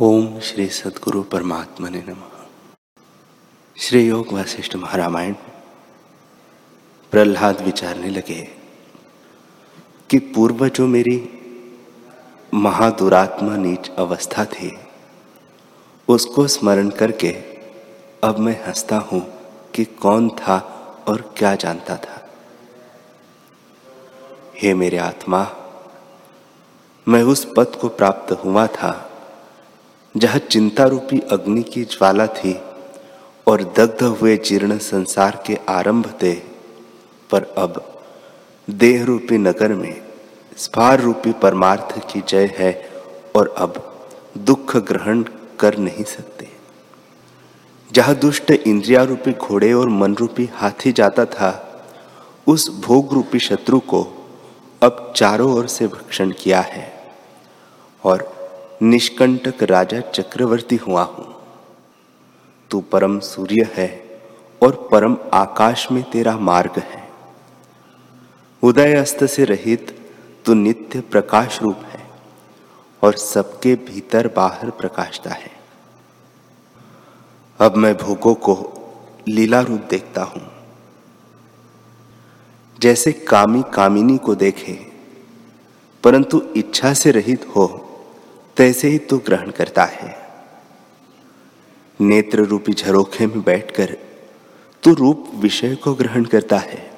ओम 0.00 0.40
श्री 0.40 0.66
सदगुरु 0.66 1.22
परमात्मा 1.22 1.88
ने 1.88 2.04
नम। 2.08 2.16
श्री 3.76 4.08
योग 4.08 4.32
वशिष्ठ 4.32 4.76
महारामायण, 4.76 5.34
प्रहलाद 7.10 7.60
विचारने 7.60 8.10
लगे 8.10 8.48
कि 10.10 10.18
पूर्व 10.18 10.68
जो 10.68 10.86
मेरी 10.86 11.30
महादुरात्मा 12.54 13.56
नीच 13.56 13.90
अवस्था 13.90 14.44
थी, 14.44 14.78
उसको 16.08 16.46
स्मरण 16.46 16.90
करके 16.90 17.32
अब 18.24 18.38
मैं 18.38 18.66
हंसता 18.66 18.98
हूँ 18.98 19.20
कि 19.74 19.84
कौन 19.84 20.28
था 20.28 20.58
और 21.08 21.34
क्या 21.38 21.54
जानता 21.54 21.96
था। 21.96 22.28
हे 24.56 24.74
मेरे 24.74 24.96
आत्मा, 24.96 25.52
मैं 27.08 27.22
उस 27.22 27.52
पद 27.56 27.76
को 27.80 27.88
प्राप्त 27.88 28.32
हुआ 28.32 28.66
था 28.66 29.05
जहाँ 30.16 30.38
चिंता 30.38 30.84
रूपी 30.84 31.18
अग्नि 31.30 31.62
की 31.62 31.82
ज्वाला 31.84 32.26
थी 32.26 32.52
और 33.46 33.62
दग्ध 33.76 34.02
हुए 34.02 34.36
जीर्ण 34.36 34.76
संसार 34.78 35.42
के 35.46 35.58
आरंभ 35.68 36.06
थे, 36.22 36.32
पर 37.30 37.42
अब 37.58 37.82
देह 38.70 39.04
रूपी 39.04 39.38
नगर 39.38 39.72
में 39.72 39.94
स्फार 40.56 41.00
रूपी 41.00 41.32
परमार्थ 41.32 41.98
की 42.12 42.22
जय 42.28 42.54
है 42.58 42.72
और 43.36 43.54
अब 43.58 43.82
दुख 44.38 44.76
ग्रहण 44.76 45.24
कर 45.60 45.76
नहीं 45.78 46.04
सकते। 46.04 46.48
जहाँ 47.90 48.14
दुष्ट 48.14 48.50
इंद्रिया 48.50 49.02
रूपी 49.02 49.32
घोड़े 49.32 49.72
और 49.72 49.88
मन 49.88 50.14
रूपी 50.14 50.48
हाथी 50.54 50.92
जाता 50.92 51.24
था, 51.24 51.50
उस 52.46 52.68
भोग 52.80 53.12
रूपी 53.12 53.38
शत्रु 53.38 53.80
को 53.80 54.02
अब 54.82 55.12
चारों 55.16 55.52
ओर 55.52 55.66
से 55.66 55.86
भक्षण 55.86 56.30
किया 56.30 56.60
है 56.60 56.92
और 58.04 58.35
निष्कंटक 58.82 59.62
राजा 59.62 60.00
चक्रवर्ती 60.00 60.76
हुआ 60.76 61.02
हूँ। 61.02 61.34
तू 62.70 62.80
परम 62.92 63.18
सूर्य 63.20 63.68
है 63.74 63.88
और 64.60 64.88
परम 64.92 65.16
आकाश 65.34 65.86
में 65.92 66.02
तेरा 66.10 66.36
मार्ग 66.38 66.78
है। 66.78 67.04
उदय 68.62 68.94
अस्त 68.94 69.24
से 69.24 69.44
रहित 69.44 69.96
तू 70.44 70.54
नित्य 70.54 71.00
प्रकाश 71.00 71.60
रूप 71.62 71.84
है 71.84 72.04
और 73.02 73.16
सबके 73.16 73.74
भीतर 73.86 74.28
बाहर 74.36 74.70
प्रकाशता 74.70 75.30
है। 75.30 75.50
अब 77.60 77.76
मैं 77.76 77.96
भोगों 77.96 78.34
को 78.34 78.54
लीला 79.28 79.60
रूप 79.60 79.86
देखता 79.90 80.22
हूँ। 80.24 80.42
जैसे 82.78 83.12
कामी 83.12 83.62
कामिनी 83.74 84.16
को 84.18 84.34
देखे, 84.34 84.78
परंतु 86.04 86.42
इच्छा 86.56 86.92
से 86.94 87.10
रहित 87.10 87.46
हो 87.56 87.66
तैसे 88.56 88.88
ही 88.88 88.98
तू 88.98 89.18
ग्रहण 89.18 89.50
करता 89.50 89.84
है। 89.84 90.26
नेत्र 92.00 92.38
रूपी 92.38 92.72
झरोखे 92.72 93.26
में 93.26 93.42
बैठकर 93.42 93.96
तू 94.82 94.94
रूप 94.94 95.30
विषय 95.34 95.74
को 95.74 95.94
ग्रहण 95.94 96.24
करता 96.24 96.58
है 96.58 96.90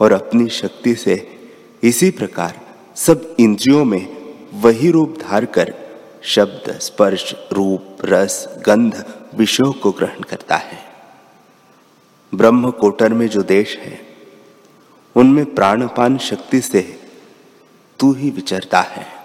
और 0.00 0.12
अपनी 0.12 0.48
शक्ति 0.48 0.94
से 0.94 1.40
इसी 1.82 2.10
प्रकार 2.10 2.60
सब 2.96 3.36
इंद्रियों 3.38 3.84
में 3.84 4.34
वही 4.54 4.90
रूप 4.90 5.18
धार 5.22 5.44
कर 5.44 5.74
शब्द, 6.22 6.78
स्पर्श, 6.78 7.34
रूप, 7.52 7.96
रस, 8.04 8.48
गंध, 8.66 9.04
विषयों 9.34 9.72
को 9.72 9.92
ग्रहण 9.92 10.20
करता 10.20 10.56
है। 10.56 10.78
ब्रह्म 12.34 12.70
कोटर 12.70 13.12
में 13.12 13.28
जो 13.28 13.42
देश 13.42 13.76
है, 13.76 14.00
उनमें 15.16 15.54
प्राणपान 15.54 16.18
शक्ति 16.18 16.60
से 16.60 17.00
तू 17.98 18.12
ही 18.12 18.30
विचरता 18.30 18.80
है। 18.80 19.21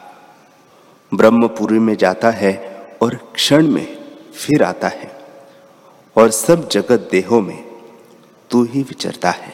ब्रह्मपुरी 1.13 1.80
में 1.80 1.95
जाता 1.95 2.30
है 2.30 2.53
और 3.02 3.16
क्षण 3.36 3.67
में 3.67 4.13
फिर 4.33 4.63
आता 4.63 4.88
है 4.88 5.25
और 6.17 6.30
सब 6.30 6.69
जगत 6.69 7.08
देहों 7.11 7.41
में 7.41 7.64
तू 8.52 8.64
ही 8.64 8.81
विचरता 8.81 9.30
है। 9.30 9.54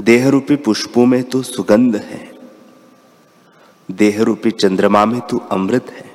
देह 0.00 0.28
रूपी 0.28 0.56
पुष्पों 0.56 1.06
में 1.06 1.22
तू 1.24 1.42
सुगंध 1.42 1.96
है। 1.96 2.32
देह 3.90 4.22
रूपी 4.22 4.50
चंद्रमा 4.50 5.04
में 5.04 5.20
तू 5.20 5.38
अमृत 5.38 5.90
है। 5.90 6.14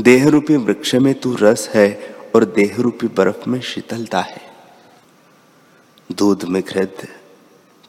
देह 0.00 0.28
रूपी 0.28 0.56
वृक्ष 0.56 0.94
में 0.94 1.20
तू 1.20 1.36
रस 1.40 1.70
है 1.74 2.16
और 2.34 2.44
देह 2.44 2.76
रूपी 2.78 3.06
बर्फ़ 3.06 3.50
में 3.50 3.60
शीतलता 3.60 4.20
है। 4.20 4.40
दूध 6.12 6.44
में 6.44 6.62
घृत, 6.62 7.08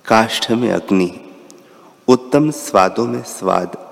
काष्ठ 0.06 0.51
में 0.51 0.72
अग्नि, 0.72 1.19
उत्तम 2.07 2.51
स्वादों 2.51 3.07
में 3.07 3.23
स्वाद 3.23 3.87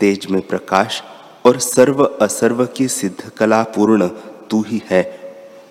तेज 0.00 0.26
में 0.26 0.42
प्रकाश 0.42 1.02
और 1.46 1.58
सर्व 1.58 2.04
असर्व 2.04 2.66
की 2.66 2.88
सिद्ध 2.88 3.28
कला 3.28 3.62
पूर्ण 3.62 4.08
तू 4.50 4.62
ही 4.62 4.82
है 4.90 5.20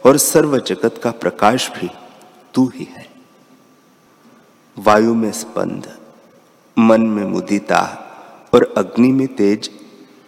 और 0.05 0.17
सर्व 0.17 0.57
जगत 0.59 0.99
का 1.03 1.11
प्रकाश 1.11 1.69
भी 1.69 1.89
तू 2.53 2.71
ही 2.75 2.83
है। 2.83 3.07
वायु 4.77 5.13
में 5.13 5.31
स्पंद, 5.31 5.97
मन 6.79 7.01
में 7.01 7.25
मुदिता 7.25 8.05
और 8.53 8.73
अग्नि 8.77 9.11
में 9.11 9.27
तेज 9.27 9.71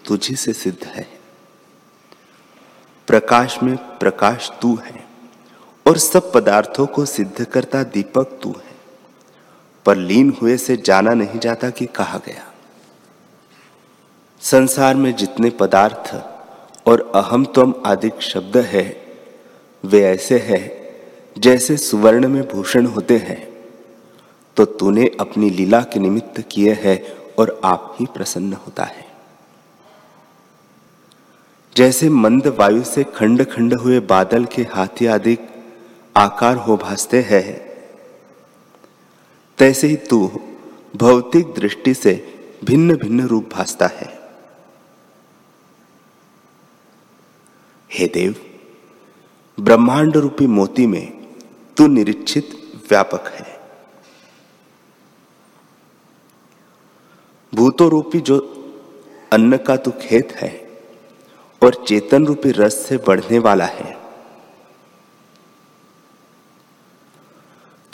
तुझी 0.06 0.36
से 0.36 0.54
सिद्ध 0.54 0.84
है। 0.84 1.08
प्रकाश 3.08 3.64
में 3.64 3.78
प्रकाश 3.78 4.52
तू 4.62 4.76
है 4.76 5.06
और 5.88 5.98
सब 5.98 6.32
पदार्थों 6.34 6.86
को 6.86 7.06
सिद्ध 7.06 7.46
करता 7.46 7.84
दीपक 7.84 8.40
तू 8.44 8.50
है। 8.50 8.76
पर 9.86 9.96
लीन 9.96 10.38
हुए 10.42 10.58
से 10.58 10.78
जाना 10.78 11.14
नहीं 11.14 11.40
जाता 11.40 11.70
कि 11.70 11.86
कहा 11.86 12.18
गया। 12.18 12.51
संसार 14.42 14.96
में 14.96 15.16
जितने 15.16 15.50
पदार्थ 15.50 16.14
और 16.88 17.12
अहम 17.16 17.44
तम 17.46 17.74
आदि 17.86 18.10
शब्द 18.22 18.58
है, 18.58 18.84
वे 19.84 20.02
ऐसे 20.04 20.38
हैं 20.40 21.42
जैसे 21.42 21.78
सुवर्ण 21.78 22.28
में 22.28 22.42
भूषण 22.48 22.86
होते 22.86 23.18
हैं। 23.18 23.38
तो 24.58 24.66
तूने 24.66 25.10
अपनी 25.20 25.50
लीला 25.50 25.82
के 25.84 26.00
निमित्त 26.00 26.42
किए 26.52 26.74
है 26.74 26.96
और 27.40 27.60
आप 27.64 27.96
ही 28.00 28.06
प्रसन्न 28.06 28.54
होता 28.54 28.84
है। 28.84 29.06
जैसे 31.76 32.10
मंद 32.10 32.48
वायु 32.48 32.84
से 32.84 33.04
खंड 33.16 33.44
खंड 33.46 33.74
हुए 33.74 34.00
बादल 34.00 34.46
के 34.46 34.62
हाथी 34.62 35.06
आदि 35.06 35.38
आकार 36.16 36.56
हो 36.56 36.78
भासते 36.78 37.22
हैं, 37.22 37.60
तैसे 39.60 39.88
ही 39.88 39.96
तू 39.96 40.28
भौतिक 40.96 41.54
दृष्टि 41.54 41.94
से 41.94 42.14
भिन्न 42.64 42.96
भिन्न 42.96 43.28
रूप 43.28 43.50
भासता 43.54 43.88
है। 43.88 44.21
हे 47.92 48.06
देव 48.08 48.36
ब्रह्मांड 49.58 50.18
रूपी 50.18 50.46
मोती 50.48 50.86
में 50.88 51.06
तू 51.78 51.88
निरीक्षित 51.88 52.52
व्यापक 52.90 53.28
है। 53.30 53.46
भूतो 57.54 57.88
रूपी 57.90 58.20
जो 58.22 58.38
अन्न 59.32 59.58
का 59.58 59.76
तू 59.78 59.92
खेत 60.02 60.32
है 60.32 60.52
और 61.62 61.84
चेतन 61.88 62.26
रूपी 62.26 62.52
रस 62.52 62.76
से 62.88 62.98
बढ़ने 63.08 63.40
वाला 63.40 63.66
है, 63.66 63.96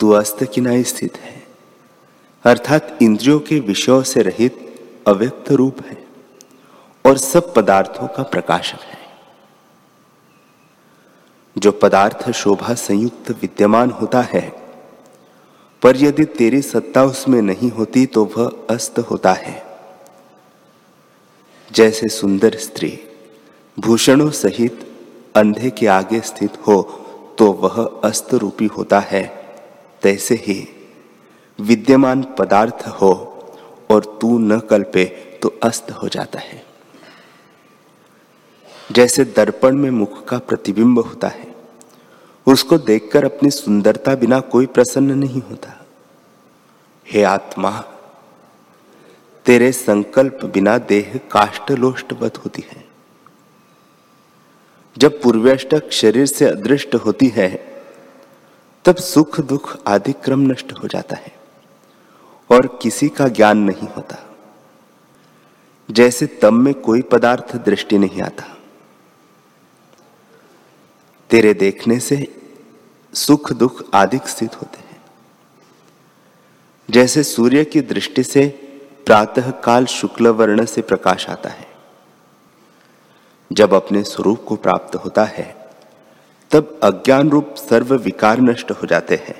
तू 0.00 0.10
अस्त 0.10 0.44
किनाई 0.44 0.84
स्थित 0.84 1.16
है, 1.16 1.42
अर्थात 2.44 2.98
इंद्रियों 3.02 3.38
के 3.40 3.60
विषयों 3.62 4.02
से 4.02 4.22
रहित 4.22 4.64
अव्यक्त 5.08 5.52
रूप 5.52 5.82
है 5.86 5.96
और 7.04 7.18
सब 7.18 7.52
पदार्थों 7.54 8.08
का 8.08 8.22
प्रकाशक 8.24 8.80
है। 8.82 8.97
जो 11.58 11.70
पदार्थ 11.72 12.30
शोभा 12.32 12.74
संयुक्त 12.74 13.30
विद्यमान 13.40 13.90
होता 13.90 14.20
है, 14.22 14.48
पर 15.82 15.96
यदि 15.96 16.24
तेरी 16.38 16.60
सत्ता 16.62 17.04
उसमें 17.04 17.40
नहीं 17.42 17.70
होती 17.70 18.04
तो 18.06 18.24
वह 18.36 18.50
अस्त 18.70 18.98
होता 19.00 19.32
है। 19.32 19.62
जैसे 21.70 22.08
सुंदर 22.08 22.56
स्त्री 22.56 22.98
भूषणों 23.78 24.30
सहित 24.30 24.86
अंधे 25.36 25.70
के 25.70 25.86
आगे 25.86 26.20
स्थित 26.20 26.56
हो 26.66 26.80
तो 27.38 27.50
वह 27.52 27.82
अस्त 28.04 28.34
रूपी 28.34 28.66
होता 28.66 29.00
है। 29.00 29.24
तैसे 30.02 30.34
ही 30.34 30.56
विद्यमान 31.58 32.22
पदार्थ 32.38 32.86
हो 33.00 33.12
और 33.90 34.18
तू 34.20 34.38
न 34.38 34.58
कल्पे 34.60 35.04
तो 35.42 35.54
अस्त 35.62 35.90
हो 35.92 36.08
जाता 36.08 36.38
है। 36.38 36.62
जैसे 38.92 39.24
दर्पण 39.26 39.76
में 39.76 39.90
मुख 39.90 40.24
का 40.24 40.38
प्रतिबिंब 40.38 40.98
होता 40.98 41.28
है 41.28 41.47
उसको 42.48 42.78
देखकर 42.78 43.24
अपनी 43.24 43.50
सुंदरता 43.50 44.14
बिना 44.14 44.40
कोई 44.40 44.66
प्रसन्न 44.66 45.18
नहीं 45.18 45.42
होता। 45.42 45.86
हे 47.12 47.22
आत्मा, 47.22 47.84
तेरे 49.44 49.72
संकल्प 49.72 50.38
बिना 50.44 50.78
देह 50.78 51.20
काष्ट 51.32 51.70
होती 52.44 52.64
है। 52.72 52.84
जब 54.98 55.22
पूर्व्यष्टक 55.22 55.90
शरीर 55.90 56.26
से 56.26 56.44
अदृष्ट 56.44 56.94
होती 56.94 57.28
है, 57.28 57.82
तब 58.84 58.96
सुख 58.96 59.40
दुख 59.40 59.78
आदि 59.86 60.12
क्रम 60.12 60.40
नष्ट 60.40 60.72
हो 60.72 60.88
जाता 60.88 61.16
है 61.16 61.32
और 62.50 62.78
किसी 62.82 63.08
का 63.08 63.28
ज्ञान 63.28 63.58
नहीं 63.58 63.88
होता। 63.88 64.36
जैसे 65.90 66.26
तम 66.26 66.54
में 66.54 66.74
कोई 66.74 67.02
पदार्थ 67.02 67.56
दृष्टि 67.56 67.98
नहीं 67.98 68.22
आता। 68.22 68.56
तेरे 71.30 71.54
देखने 71.54 72.00
से 72.00 72.37
सुख 73.18 73.52
दुख 73.52 73.82
आदि 73.94 74.18
स्थित 74.26 74.56
होते 74.56 74.78
हैं। 74.78 75.00
जैसे 76.88 77.22
सूर्य 77.22 77.64
की 77.64 77.80
दृष्टि 77.80 78.22
से 78.22 78.46
प्रातः 79.06 79.50
काल 79.50 79.86
शुक्ल 79.86 80.28
वर्ण 80.28 80.64
से 80.64 80.82
प्रकाश 80.82 81.28
आता 81.30 81.48
है। 81.48 81.66
जब 83.50 83.74
अपने 83.74 84.02
स्वरूप 84.02 84.44
को 84.44 84.56
प्राप्त 84.56 84.96
होता 84.96 85.24
है, 85.24 85.54
तब 86.50 86.78
अज्ञान 86.82 87.30
रूप 87.30 87.54
सर्व 87.58 87.94
विकार 87.94 88.40
नष्ट 88.40 88.70
हो 88.70 88.86
जाते 88.86 89.14
हैं। 89.14 89.36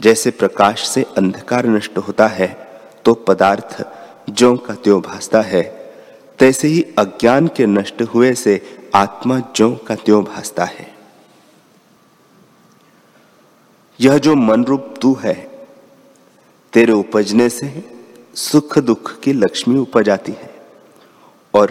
जैसे 0.00 0.30
प्रकाश 0.30 0.86
से 0.88 1.02
अंधकार 1.16 1.66
नष्ट 1.66 1.98
होता 1.98 2.26
है 2.26 2.48
तो 3.04 3.14
पदार्थ 3.14 3.84
जो 4.30 4.56
का 4.56 4.74
त्यो 4.74 5.00
भासता 5.00 5.40
है, 5.42 5.62
तैसे 6.38 6.68
ही 6.68 6.82
अज्ञान 6.98 7.48
के 7.48 7.66
नष्ट 7.66 8.02
हुए 8.02 8.34
से 8.34 8.60
आत्मा 8.94 9.38
जो 9.56 9.74
का 9.76 9.94
त्यो 9.94 10.22
भासता 10.22 10.64
है। 10.64 10.91
यह 14.00 14.18
जो 14.18 14.34
मन 14.34 14.64
रूप 14.64 14.94
तू 15.02 15.14
है, 15.14 15.34
तेरे 16.72 16.92
उपजने 16.92 17.48
से 17.48 17.84
सुख 18.34 18.78
दुख 18.78 19.20
की 19.20 19.32
लक्ष्मी 19.32 19.78
उपज 19.78 20.08
आती 20.08 20.32
है 20.32 20.50
और 21.54 21.70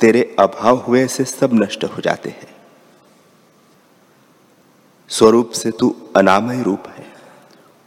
तेरे 0.00 0.36
अभाव 0.38 0.76
हुए 0.76 1.06
से 1.06 1.24
सब 1.24 1.50
नष्ट 1.54 1.84
हो 1.84 2.02
जाते 2.02 2.30
हैं। 2.30 2.52
स्वरूप 5.08 5.50
से 5.50 5.70
तू 5.70 5.94
अनामय 6.16 6.62
रूप 6.62 6.86
है 6.88 7.06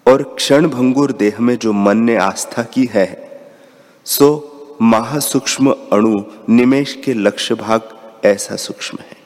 और 0.05 0.23
क्षण 0.23 0.67
भंगुर 0.67 1.11
देह 1.11 1.39
में 1.39 1.57
जो 1.57 1.73
मन 1.73 1.97
ने 1.97 2.15
आस्था 2.15 2.63
की 2.63 2.85
है, 2.85 3.07
सो 4.05 4.77
महासूक्ष्म 4.81 5.71
अणु 5.93 6.23
निमेश 6.49 7.01
के 7.05 7.13
लक्ष्य 7.13 7.55
भाग 7.55 7.89
ऐसा 8.25 8.55
सूक्ष्म 8.55 8.97
है। 9.01 9.17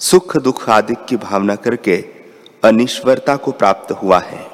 सुख 0.00 0.36
दुख 0.36 0.68
आदि 0.70 0.94
की 1.08 1.16
भावना 1.16 1.54
करके 1.56 2.11
अनिश्वरता 2.64 3.36
को 3.36 3.52
प्राप्त 3.52 3.92
हुआ 3.92 4.18
है। 4.18 4.50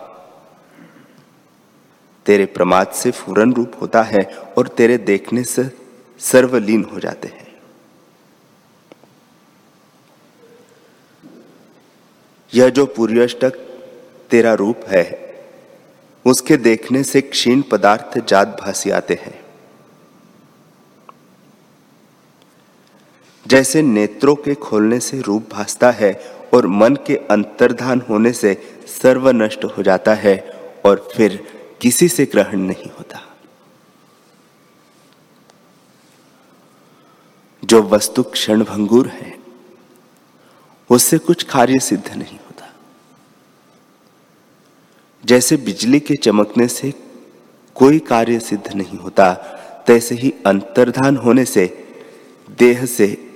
तेरे 2.27 2.47
प्रमाद 2.47 2.89
से 2.89 3.11
फूरन 3.11 3.53
रूप 3.53 3.73
होता 3.81 4.03
है 4.03 4.25
और 4.59 4.69
तेरे 4.69 4.99
देखने 4.99 5.45
से 5.45 5.71
सर्वलीन 6.19 6.85
हो 6.85 7.01
जाते 7.01 7.29
हैं। 7.29 7.63
यह 12.55 12.69
जो 12.69 12.87
पूर्यष्टक 12.87 13.57
तेरा 14.31 14.55
रूप 14.55 14.81
है, 14.89 15.29
उसके 16.27 16.57
देखने 16.57 17.03
से 17.03 17.21
क्षीण 17.21 17.63
पदार्थ 17.63 18.19
जात 18.19 18.49
भासी 18.61 18.91
आते 18.91 19.15
हैं। 19.15 19.45
जैसे 23.47 23.83
नेत्रों 23.83 24.35
के 24.37 24.55
खोलने 24.55 25.01
से 25.01 25.21
रूप 25.21 25.49
भासता 25.53 25.91
है 25.91 26.38
और 26.55 26.67
मन 26.67 26.97
के 27.07 27.17
अंतर्धान 27.17 28.03
होने 28.09 28.33
से 28.33 28.81
सर्व 29.03 29.31
नष्ट 29.31 29.65
हो 29.65 29.83
जाता 29.83 30.15
है 30.15 30.37
और 30.87 31.09
फिर 31.17 31.49
किसी 31.81 32.09
से 32.09 32.25
ग्रहण 32.25 32.59
नहीं 32.59 32.91
होता। 32.99 33.37
जो 37.65 37.83
वस्तु 37.83 38.23
क्षण 38.23 38.65
भंगुर 38.65 39.09
है, 39.09 39.39
उससे 40.91 41.19
कुछ 41.19 41.43
कार्य 41.43 41.79
सिद्ध 41.79 42.15
नहीं 42.15 42.39
होता। 42.39 42.75
जैसे 45.25 45.57
बिजली 45.57 46.01
के 46.01 46.15
चमकने 46.15 46.69
से 46.69 46.95
कोई 47.75 47.99
कार्य 47.99 48.41
सिद्ध 48.41 48.73
नहीं 48.75 48.99
होता, 48.99 49.35
तैसे 49.87 50.15
ही 50.15 50.35
अंतर्धान 50.47 51.17
होने 51.17 51.45
से 51.45 51.89
देह 52.59 52.87
से 52.87 53.31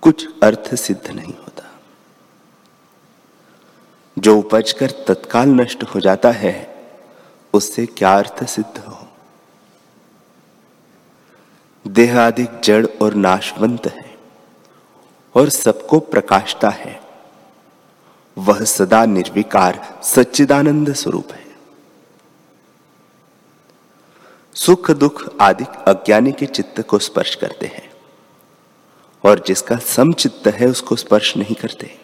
कुछ 0.00 0.28
अर्थ 0.42 0.74
सिद्ध 0.74 1.10
नहीं 1.10 1.34
जो 4.24 4.38
उपज 4.38 4.72
कर 4.72 4.90
तत्काल 4.90 5.48
नष्ट 5.48 5.82
हो 5.82 6.00
जाता 6.00 6.30
है, 6.30 6.88
उससे 7.52 7.86
क्या 7.86 8.18
अर्थ 8.18 8.44
सिद्ध 8.44 8.78
हो? 8.78 9.08
देह 11.86 12.26
अधिक 12.26 12.60
जड़ 12.60 12.86
और 13.02 13.14
नाशवंत 13.14 13.86
है 13.86 14.18
और 15.34 15.48
सबको 15.48 15.98
प्रकाशता 15.98 16.68
है। 16.68 17.00
वह 18.38 18.64
सदा 18.64 19.04
निर्विकार, 19.04 20.00
सच्चिदानंद 20.02 20.92
स्वरूप 20.92 21.32
है। 21.32 21.56
सुख 24.54 24.90
दुख 24.90 25.36
आदि 25.40 25.64
अज्ञानी 25.64 26.32
के 26.32 26.46
चित्त 26.46 26.80
को 26.80 26.98
स्पर्श 26.98 27.34
करते 27.34 27.66
हैं 27.66 27.92
और 29.24 29.44
जिसका 29.46 29.76
समचित्त 29.76 30.46
है, 30.46 30.66
उसको 30.66 30.96
स्पर्श 30.96 31.36
नहीं 31.36 31.54
करते। 31.54 31.86
हे 31.86 32.03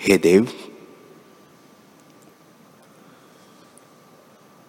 देव, 0.00 0.48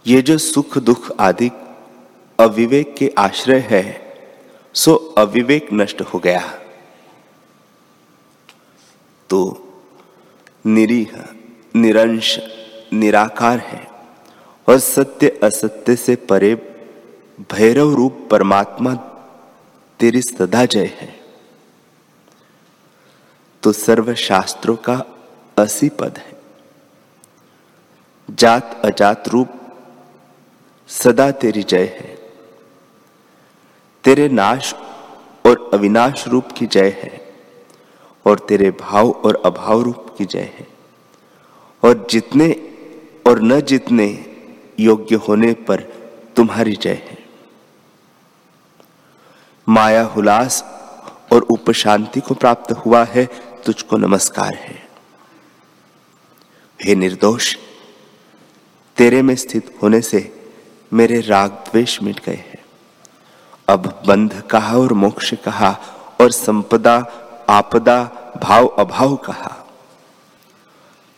ये 0.05 0.21
जो 0.21 0.37
सुख 0.37 0.77
दुख 0.77 1.11
आदि 1.19 1.49
अविवेक 2.39 2.95
के 2.95 3.13
आश्रय 3.17 3.59
है, 3.59 3.83
सो 4.73 4.95
अविवेक 5.17 5.67
नष्ट 5.73 6.01
हो 6.01 6.19
गया। 6.19 6.41
तो 9.29 9.39
निरीह, 10.65 11.11
निरंश, 11.75 12.37
निराकार 12.93 13.59
है 13.59 13.87
और 14.67 14.79
सत्य 14.79 15.39
असत्य 15.43 15.95
से 15.95 16.15
परे 16.15 16.55
भैरव 17.51 17.93
रूप 17.95 18.27
परमात्मा 18.31 18.93
तेरी 19.99 20.21
सदा 20.21 20.65
जय 20.65 20.85
है। 20.95 21.19
तो 23.63 23.71
सर्व 23.71 24.13
शास्त्रों 24.15 24.75
का 24.75 25.01
असी 25.57 25.89
पद 25.89 26.17
है। 26.17 26.41
जात 28.29 28.81
अजात 28.85 29.27
रूप, 29.27 29.49
सदा 30.87 31.31
तेरी 31.31 31.63
जय 31.63 31.83
है। 31.83 32.31
तेरे 34.03 34.29
नाश 34.29 34.75
और 35.45 35.71
अविनाश 35.73 36.27
रूप 36.27 36.51
की 36.57 36.65
जय 36.65 36.89
है 36.89 37.33
और 38.25 38.39
तेरे 38.39 38.71
भाव 38.71 39.09
और 39.11 39.41
अभाव 39.45 39.81
रूप 39.81 40.15
की 40.17 40.25
जय 40.25 40.39
है। 40.39 40.67
और 41.83 42.07
जितने 42.09 42.51
और 43.27 43.41
न 43.41 43.61
जितने 43.61 44.25
योग्य 44.79 45.15
होने 45.15 45.53
पर 45.53 45.81
तुम्हारी 46.35 46.75
जय 46.75 46.93
है। 46.93 47.17
माया 49.69 50.03
हुलास 50.03 50.63
और 51.33 51.41
उपशांति 51.41 52.19
को 52.19 52.33
प्राप्त 52.33 52.71
हुआ 52.71 53.03
है, 53.03 53.25
तुझको 53.65 53.97
नमस्कार 53.97 54.53
है। 54.53 54.86
हे 56.83 56.95
निर्दोष, 56.95 57.57
तेरे 58.97 59.21
में 59.21 59.35
स्थित 59.35 59.75
होने 59.81 60.01
से 60.01 60.49
मेरे 60.93 61.21
राग 61.21 61.51
द्वेष 61.51 62.01
मिट 62.01 62.25
गए 62.25 62.35
हैं। 62.35 62.65
अब 63.67 64.03
बंध 64.07 64.41
कहा 64.41 64.77
और 64.77 64.93
मोक्ष 64.93 65.33
कहा 65.33 65.71
और 66.21 66.31
संपदा, 66.31 66.95
आपदा, 67.49 68.03
भाव, 68.43 68.67
अभाव 68.67 69.15
कहा। 69.15 69.67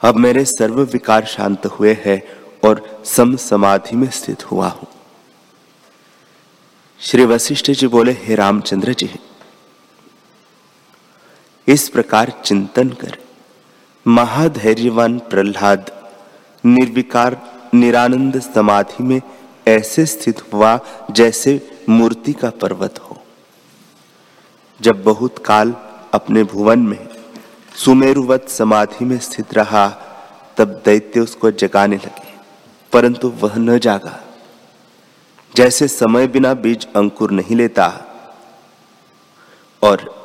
अब 0.01 0.15
मेरे 0.15 0.45
सर्व 0.45 0.81
विकार 0.81 1.25
शांत 1.25 1.65
हुए 1.65 1.93
हैं 2.05 2.21
और 2.67 3.01
सम 3.05 3.35
समाधि 3.35 3.95
में 3.95 4.09
स्थित 4.09 4.51
हुआ 4.51 4.67
हूँ। 4.67 4.87
श्री 6.99 7.25
वशिष्ठ 7.25 7.71
जी 7.71 7.87
बोले, 7.87 8.11
हे 8.11 8.35
रामचंद्र 8.35 8.93
जी, 8.93 9.09
इस 11.67 11.89
प्रकार 11.89 12.33
चिंतन 12.45 12.89
कर। 12.89 13.17
महाधैर्यवान 14.09 15.17
प्रहलाद, 15.19 15.91
निर्विकार 16.63 17.35
निरानंद 17.73 18.39
समाधि 18.39 19.03
में 19.03 19.21
ऐसे 19.67 20.05
स्थित 20.05 20.41
हुआ 20.53 20.79
जैसे 21.11 21.53
मूर्ति 21.89 22.33
का 22.33 22.49
पर्वत 22.61 22.99
हो। 22.99 23.17
जब 24.79 25.03
बहुत 25.03 25.37
काल 25.37 25.75
अपने 26.13 26.43
भुवन 26.43 26.79
में 26.79 27.07
सुमेरुवत 27.75 28.49
समाधि 28.49 29.05
में 29.05 29.17
स्थित 29.19 29.53
रहा, 29.53 29.87
तब 30.57 30.81
दैत्य 30.85 31.19
उसको 31.19 31.51
जगाने 31.51 31.95
लगे, 31.95 32.33
परंतु 32.93 33.29
वह 33.41 33.57
न 33.57 33.77
जागा। 33.79 34.19
जैसे 35.55 35.87
समय 35.87 36.27
बिना 36.27 36.53
बीज 36.53 36.87
अंकुर 36.95 37.31
नहीं 37.31 37.55
लेता, 37.55 37.87
और 39.81 40.18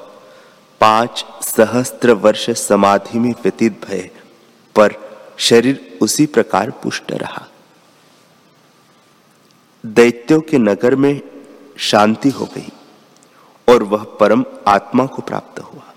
पाँच 0.84 1.24
सहस्त्र 1.42 2.12
वर्ष 2.12 2.50
समाधि 2.50 3.18
में 3.18 3.32
व्यतीत 3.32 3.86
भय, 3.86 4.10
पर 4.76 4.94
शरीर 5.38 5.98
उसी 6.02 6.26
प्रकार 6.26 6.70
पुष्ट 6.70 7.12
रहा। 7.12 7.46
दैत्यों 9.86 10.40
के 10.40 10.58
नगर 10.58 10.96
में 10.96 11.20
शांति 11.78 12.28
हो 12.28 12.44
गई 12.44 12.72
और 13.68 13.82
वह 13.82 14.04
परम 14.04 14.44
आत्मा 14.66 15.06
को 15.06 15.22
प्राप्त 15.22 15.60
हुआ। 15.60 15.92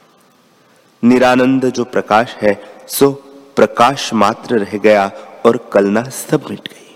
निरानंद 1.04 1.66
जो 1.66 1.84
प्रकाश 1.84 2.36
है, 2.42 2.86
सो 2.88 3.12
प्रकाश 3.56 4.14
मात्र 4.14 4.60
रह 4.60 4.78
गया 4.78 5.12
और 5.46 5.70
कलना 5.74 6.04
सब 6.04 6.46
मिट 6.50 6.68
गई। 6.68 6.96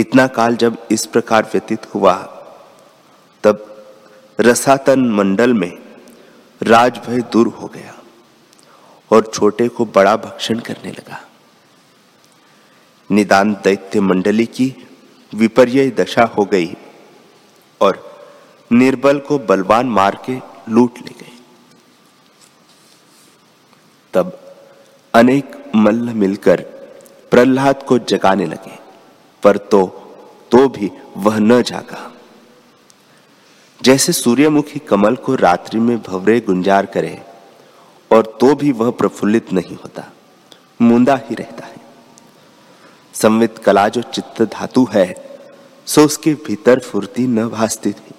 इतना 0.00 0.26
काल 0.26 0.56
जब 0.56 0.86
इस 0.90 1.06
प्रकार 1.06 1.42
व्यतीत 1.42 1.94
हुआ, 1.94 2.14
तब 3.44 3.84
रसातन 4.40 5.00
मंडल 5.00 5.54
में 5.54 5.81
राजभय 6.62 7.20
दूर 7.32 7.48
हो 7.48 7.66
गया 7.66 7.94
और 9.10 9.30
छोटे 9.34 9.68
को 9.68 9.84
बड़ा 9.84 10.16
भक्षण 10.16 10.58
करने 10.58 10.90
लगा। 10.90 11.20
निदान 13.10 13.52
दैत्य 13.54 14.00
मंडली 14.00 14.46
की 14.46 14.74
विपर्य 15.32 15.88
दशा 15.90 16.24
हो 16.36 16.44
गई 16.44 16.74
और 17.80 18.00
निर्बल 18.70 19.18
को 19.18 19.38
बलवान 19.38 19.86
मार 19.86 20.18
के 20.28 20.38
लूट 20.68 20.98
ले 20.98 21.14
गए। 21.20 21.32
तब 24.14 24.38
अनेक 25.14 25.56
मल्ल 25.76 26.14
मिलकर 26.14 26.60
प्रहलाद 27.30 27.82
को 27.82 27.98
जगाने 27.98 28.46
लगे, 28.46 28.78
पर 29.42 29.56
तो 29.56 29.86
तो 30.50 30.68
भी 30.68 30.90
वह 31.16 31.38
न 31.38 31.62
जागा। 31.62 32.11
जैसे 33.82 34.12
सूर्यमुखी 34.12 34.78
कमल 34.78 35.16
को 35.16 35.34
रात्रि 35.34 35.80
में 35.80 35.98
भवरे 36.02 36.40
गुंजार 36.40 36.86
करे 36.86 37.22
और 38.10 38.26
तो 38.40 38.54
भी 38.54 38.72
वह 38.72 38.90
प्रफुल्लित 38.90 39.52
नहीं 39.52 39.76
होता, 39.76 40.04
मुंदा 40.82 41.16
ही 41.24 41.34
रहता 41.34 41.66
है। 41.66 41.80
संवित 43.14 43.58
कला 43.58 43.88
जो 43.88 44.02
चित्त 44.02 44.42
धातु 44.42 44.86
है, 44.92 45.14
सो 45.86 46.04
उसके 46.04 46.34
भीतर 46.34 46.80
फुर्ती 46.80 47.26
न 47.26 47.48
भासती 47.48 47.92
थी। 47.92 48.14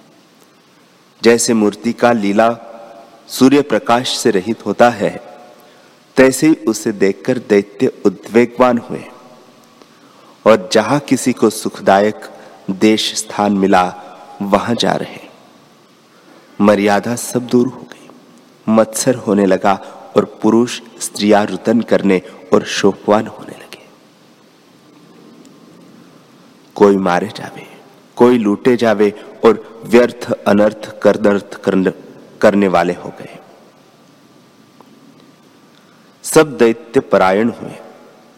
जैसे 1.22 1.54
मूर्ति 1.54 1.94
का 1.94 2.12
लीला 2.12 2.50
सूर्य 3.28 3.62
प्रकाश 3.62 4.18
से 4.18 4.32
रहित 4.32 4.66
होता 4.66 4.90
है, 4.90 5.16
तैसे 6.18 6.48
ही 6.48 6.56
उसे 6.68 6.92
देखकर 6.92 7.38
दैत्य 7.40 7.92
उद्वेगवान 8.06 8.78
हुए। 8.78 9.04
और 10.46 10.70
जहाँ 10.74 11.00
किसी 11.00 11.34
को 11.34 11.50
सुखदायक 11.50 12.30
देश 12.72 13.14
स्थान 13.16 13.54
मिला, 13.54 13.94
वहाँ 14.42 14.76
जा 14.76 14.92
रहे। 14.92 15.33
मर्यादा 16.62 17.16
सब 17.16 17.48
दूर 17.48 17.68
हो 17.68 17.82
गई। 17.82 18.10
मत्सर 18.68 19.16
होने 19.16 19.46
लगा 19.46 19.74
और 20.18 20.26
पुरुष 20.42 20.80
स्त्रियाँ 21.00 21.46
रुतन 21.46 21.82
करने 21.82 22.22
और 22.54 22.64
शोकवान 22.70 23.28
होने 23.28 23.54
लगे। 23.54 23.82
कोई 26.76 26.98
मारे 26.98 27.28
जावे, 27.28 27.66
कोई 28.18 28.38
लूटे 28.38 28.76
जावे 28.78 29.10
और 29.46 29.84
व्यर्थ, 29.86 30.32
अनर्थ, 30.32 31.00
करदर्थ 31.00 31.60
करने 32.42 32.68
वाले 32.68 32.94
हो 32.94 33.10
गए। 33.10 33.40
सब 36.24 36.58
दैत्य 36.58 37.00
परायण 37.00 37.50
हुए, 37.52 37.76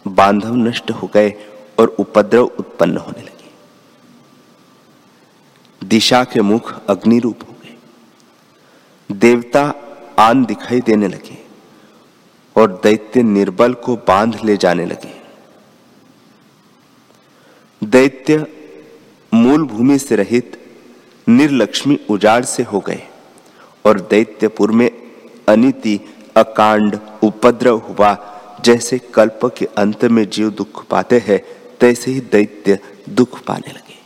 बांधव 0.05 0.55
नष्ट 0.57 0.91
हो 0.91 1.09
गए 1.13 1.33
और 1.79 1.95
उपद्रव 1.99 2.45
उत्पन्न 2.59 2.97
होने 2.97 3.21
लगे। 3.21 3.33
दिशा 5.81 6.23
के 6.23 6.41
मुख 6.41 6.73
अग्नि 6.89 7.19
रूप 7.19 7.39
हो 7.43 7.54
देवता 9.11 9.73
आन 10.19 10.45
दिखाई 10.45 10.79
देने 10.79 11.07
लगे 11.07 11.37
और 12.55 12.71
दैत्य 12.83 13.23
निर्बल 13.23 13.73
को 13.73 13.95
बाँध 13.95 14.39
ले 14.45 14.57
जाने 14.57 14.85
लगे। 14.85 15.13
दैत्य 17.83 18.45
मूल 19.33 19.63
भूमि 19.63 19.99
से 19.99 20.15
रहित 20.15 20.59
निर्लक्ष्मी 21.27 21.99
उजाड़ 22.09 22.43
से 22.45 22.63
हो 22.63 22.79
गए 22.79 23.01
और 23.85 23.99
दैत्यपुर 23.99 24.71
में 24.71 24.89
अनिति 25.47 25.99
अकांड 26.37 26.99
उपद्रव 27.23 27.77
हुआ। 27.77 28.15
जैसे 28.65 28.99
कल्प 28.99 29.39
के 29.57 29.65
अंत 29.65 30.05
में 30.05 30.29
जीव 30.29 30.49
दुख 30.49 30.85
पाते 30.85 31.19
हैं, 31.19 31.39
तैसे 31.79 32.11
ही 32.11 32.19
दैत्य 32.19 32.79
दुख 33.09 33.43
पाने 33.43 33.71
लगे। 33.71 33.97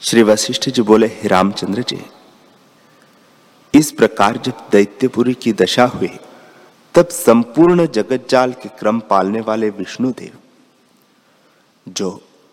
श्री 0.00 0.22
वशिष्ठ 0.22 0.68
जी 0.68 0.82
बोले, 0.82 1.06
हे 1.06 1.28
रामचंद्र 1.28 1.82
जी 1.82 1.96
इस 3.76 3.90
प्रकार 3.92 4.36
जब 4.36 4.68
दैत्यपुरी 4.72 5.34
की 5.34 5.52
दशा 5.52 5.84
हुई, 5.84 6.18
तब 6.94 7.08
संपूर्ण 7.08 7.86
जगत 7.86 8.26
जाल 8.30 8.52
के 8.52 8.68
क्रम 8.68 9.00
पालने 9.00 9.40
वाले 9.40 9.70
विष्णुदेव, 9.70 10.32
जो 11.88 12.10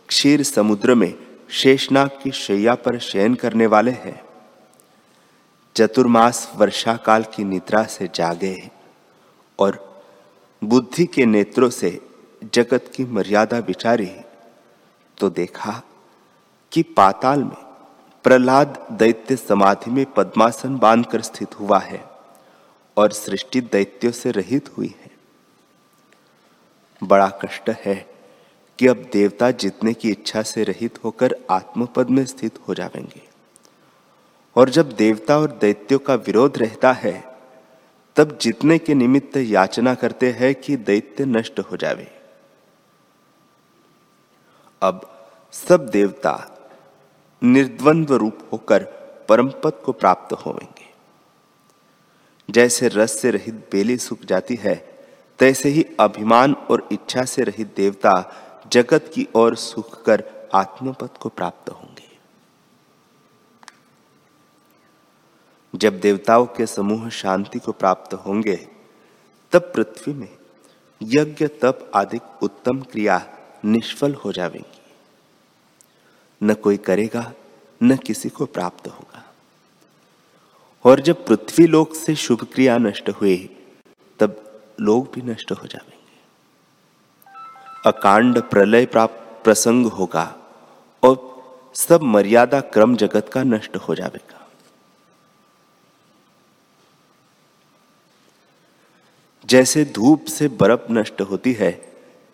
क्षीर 0.08 0.44
समुद्र 0.44 0.96
में 0.96 1.14
शेषनाग 1.50 2.10
की 2.24 2.32
शैया 2.32 2.76
पर 2.76 3.00
शयन 3.00 3.36
करने 3.36 3.66
वाले 3.66 3.92
हैं, 3.92 4.22
चतुर्मास 5.76 6.52
वर्षा 6.56 6.96
काल 6.96 7.24
की 7.24 7.44
निद्रा 7.44 7.84
से 7.84 8.10
जागे 8.16 8.70
और 9.60 10.02
बुद्धि 10.64 11.06
के 11.06 11.26
नेत्रों 11.26 11.70
से 11.70 12.00
जगत 12.54 12.92
की 12.96 13.06
मर्यादा 13.06 13.60
विचारी 13.60 14.12
तो 15.18 15.30
देखा 15.30 15.82
कि 16.72 16.84
पाताल 16.84 17.44
में 17.44 17.63
प्रहलाद 18.24 18.88
दैत्य 18.92 19.36
समाधि 19.36 19.92
में 19.92 20.06
पद्मासन 20.06 20.78
बांधकर 20.78 21.22
स्थित 21.22 21.60
हुआ 21.60 21.80
है 21.80 22.10
और 22.98 23.12
सृष्टि 23.12 23.62
दैत्यों 23.62 24.12
से 24.12 24.32
रहित 24.32 24.78
हुई 24.78 24.96
है। 25.02 25.12
बड़ा 27.04 27.30
कष्ट 27.30 27.70
है 27.70 28.14
कि 28.80 28.88
अब 28.88 29.10
देवता 29.14 29.52
जितने 29.52 29.94
की 29.94 30.10
इच्छा 30.10 30.42
से 30.42 30.64
रहित 30.64 31.04
होकर 31.04 31.36
आत्मपद 31.50 32.10
में 32.10 32.26
स्थित 32.26 32.60
हो 32.68 32.74
जाएँगे। 32.74 33.22
और 34.56 34.70
जब 34.70 34.92
देवता 34.92 35.40
और 35.40 35.52
दैत्यों 35.52 36.00
का 36.00 36.16
विरोध 36.16 36.58
रहता 36.58 36.92
है, 36.92 37.38
तब 38.16 38.38
जितने 38.42 38.78
के 38.78 38.94
निमित्त 38.94 39.38
याचना 39.38 39.96
करते 39.96 40.32
हैं 40.32 40.56
कि 40.56 40.76
दैत्य 40.76 41.26
नष्ट 41.26 41.60
हो 41.60 41.78
जावे। 41.78 42.20
अब 44.82 45.30
सब 45.52 45.90
देवता 45.90 46.50
निर्द्वंद्व 47.44 48.16
रूप 48.16 48.40
होकर 48.52 48.84
परम 49.30 49.50
पद 49.50 49.74
को 49.86 49.92
प्राप्त 49.92 50.34
होंगे 50.34 50.94
जैसे 52.50 52.88
रस 52.88 53.20
से 53.22 53.32
रहित 53.32 53.54
बेली 53.72 53.98
सूख 53.98 54.26
जाती 54.26 54.56
है, 54.56 55.06
तैसे 55.40 55.70
ही 55.70 55.86
अभिमान 56.00 56.54
और 56.54 56.90
इच्छा 56.92 57.26
से 57.26 57.44
रहित 57.44 57.74
देवता 57.76 58.34
जगत 58.72 59.12
की 59.14 59.28
ओर 59.36 59.56
सुख 59.56 60.04
कर 60.04 60.24
आत्मपद 60.54 61.10
को 61.20 61.30
प्राप्त 61.30 61.70
होंगे। 61.70 62.18
जब 65.76 66.00
देवताओं 66.00 66.46
के 66.46 66.66
समूह 66.66 67.10
शांति 67.10 67.60
को 67.60 67.72
प्राप्त 67.72 68.14
होंगे, 68.14 68.68
तब 69.52 69.72
पृथ्वी 69.76 70.14
में 70.14 70.38
यज्ञ, 71.04 71.48
तप 71.48 71.92
आदि 71.96 72.20
उत्तम 72.42 72.82
क्रिया 72.82 73.38
निष्फल 73.66 74.14
हो 74.14 74.32
जाएँगी 74.32 74.83
न 76.44 76.54
कोई 76.54 76.78
करेगा, 76.78 77.34
न 77.84 77.98
किसी 77.98 78.30
को 78.30 78.46
प्राप्त 78.46 78.88
होगा। 78.88 79.34
और 80.84 81.00
जब 81.00 81.26
पृथ्वी 81.26 81.68
लोक 81.68 81.96
से 81.96 82.16
शुभ 82.16 82.44
क्रिया 82.44 82.78
नष्ट 82.78 83.10
हुए, 83.10 83.50
तब 84.20 84.62
लोग 84.80 85.12
भी 85.14 85.22
नष्ट 85.22 85.52
हो 85.52 85.68
जाएँगे। 85.68 85.94
अकांड 87.86 88.42
प्रलय 88.42 88.86
प्राप्त 88.86 89.44
प्रसंग 89.44 89.86
होगा 89.86 90.38
और 91.04 91.34
सब 91.76 92.02
मर्यादा 92.02 92.62
क्रम 92.62 92.96
जगत 92.96 93.30
का 93.34 93.44
नष्ट 93.44 93.76
हो 93.76 93.96
जाएगा। 93.96 94.50
जैसे 99.46 99.86
धूप 99.86 100.26
से 100.26 100.48
बर्फ़ 100.48 100.92
नष्ट 100.92 101.22
होती 101.22 101.54
है, 101.54 101.72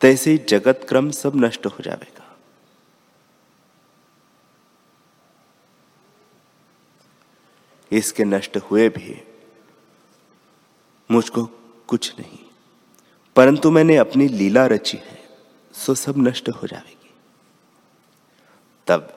तैसे 0.02 0.46
जगत 0.50 0.86
क्रम 0.90 1.12
सब 1.12 1.32
नष्ट 1.36 1.66
हो 1.66 1.78
जाएगा। 1.82 2.19
इसके 7.92 8.24
नष्ट 8.24 8.58
हुए 8.58 8.90
भी 8.90 9.22
मुझको 11.12 11.46
कुछ 11.88 12.14
नहीं। 12.20 12.40
परंतु 13.36 13.72
मैंने 13.72 13.96
अपनी 13.96 14.28
लीला 14.28 14.66
रची 14.66 14.98
है, 14.98 15.20
सो 15.74 15.96
सब 15.96 16.14
नष्ट 16.18 16.50
हो 16.50 16.68
जाएगी। 16.68 17.10
तब 18.88 19.16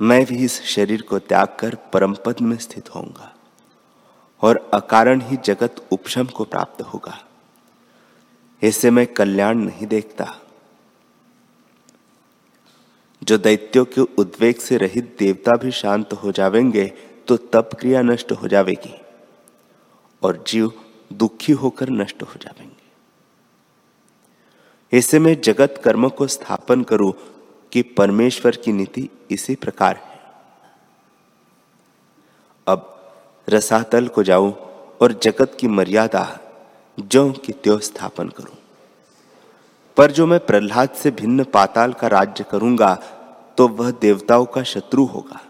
मैं 0.00 0.24
भी 0.24 0.44
इस 0.44 0.62
शरीर 0.62 1.02
को 1.02 1.18
त्याग 1.18 1.56
कर 1.60 1.74
परम 1.74 2.14
पद 2.14 2.40
में 2.40 2.56
स्थित 2.56 2.94
होऊँगा, 2.94 3.34
और 4.42 4.70
अकारण 4.74 5.20
ही 5.20 5.36
जगत 5.36 5.88
उपशम 5.92 6.24
को 6.24 6.44
प्राप्त 6.44 6.82
होगा। 6.82 7.24
इससे 8.62 8.90
मैं 8.90 9.06
कल्याण 9.06 9.58
नहीं 9.58 9.86
देखता। 9.86 10.40
जो 13.22 13.38
दैत्यों 13.38 13.84
के 13.84 14.00
उद्वेग 14.00 14.56
से 14.56 14.76
रहित 14.76 15.16
देवता 15.18 15.56
भी 15.56 15.70
शांत 15.70 16.12
हो 16.12 16.32
जावेंगे 16.32 16.92
तो 17.28 17.36
तप 17.36 17.70
क्रिया 17.80 18.02
नष्ट 18.02 18.32
हो 18.32 18.48
जाएगी 18.48 19.00
और 20.22 20.44
जीव 20.46 20.72
दुखी 21.12 21.52
होकर 21.52 21.90
नष्ट 21.90 22.22
हो 22.22 22.34
जाएँगे 22.42 22.82
ऐसे 24.98 25.18
में 25.18 25.40
जगत 25.40 25.80
कर्म 25.84 26.08
को 26.08 26.26
स्थापन 26.26 26.82
करूँ 26.82 27.12
कि 27.72 27.82
परमेश्वर 27.82 28.56
की 28.56 28.72
नीति 28.72 29.08
इसी 29.30 29.54
प्रकार 29.54 29.96
है। 29.96 30.20
अब 32.66 32.90
रसातल 33.48 34.08
को 34.08 34.22
जाऊँ 34.22 34.52
और 35.02 35.12
जगत 35.12 35.56
की 35.60 35.68
मर्यादा 35.68 36.40
जो 36.98 37.30
कि 37.32 37.52
त्यो 37.52 37.78
स्थापन 37.78 38.28
करूँ। 38.28 38.56
पर 39.96 40.10
जो 40.10 40.26
मैं 40.26 40.40
प्रहलाद 40.46 40.90
से 40.90 41.10
भिन्न 41.10 41.44
पाताल 41.44 41.92
का 41.92 42.06
राज्य 42.08 42.44
करूँगा 42.50 42.94
तो 43.58 43.68
वह 43.68 43.90
देवताओं 43.90 44.44
का 44.44 44.62
शत्रु 44.62 45.04
होगा। 45.04 45.43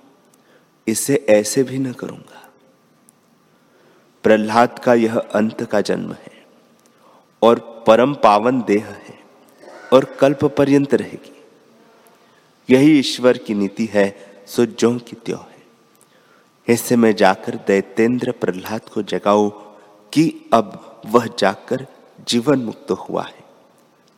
इसे 0.88 1.26
ऐसे 1.28 1.62
भी 1.62 1.78
न 1.78 1.92
करूँगा। 1.92 2.50
प्रहलाद 4.22 4.78
का 4.78 4.94
यह 4.94 5.18
अंत 5.18 5.62
का 5.64 5.80
जन्म 5.80 6.12
है 6.12 6.46
और 7.42 7.84
परम 7.86 8.14
पावन 8.14 8.62
देह 8.62 8.86
है 8.86 9.18
और 9.92 10.04
कल्प 10.04 10.44
पर्यंत 10.44 10.94
रहेगी। 10.94 11.44
यही 12.70 12.98
ईश्वर 12.98 13.38
की 13.38 13.54
नीति 13.54 13.88
है, 13.92 14.32
सो 14.46 14.66
जो 14.66 14.98
की 14.98 15.16
त्यों 15.16 15.40
है। 15.40 15.62
ऐसे 16.68 16.96
मैं 16.96 17.14
जाकर 17.16 17.54
दैतेंद्र 17.54 18.32
प्रहलाद 18.32 18.88
को 18.88 19.02
जगाऊ 19.02 19.50
कि 20.12 20.50
अब 20.52 21.02
वह 21.06 21.26
जाकर 21.38 21.86
जीवन 22.28 22.58
मुक्त 22.58 22.90
हुआ 22.90 23.22
है, 23.22 23.44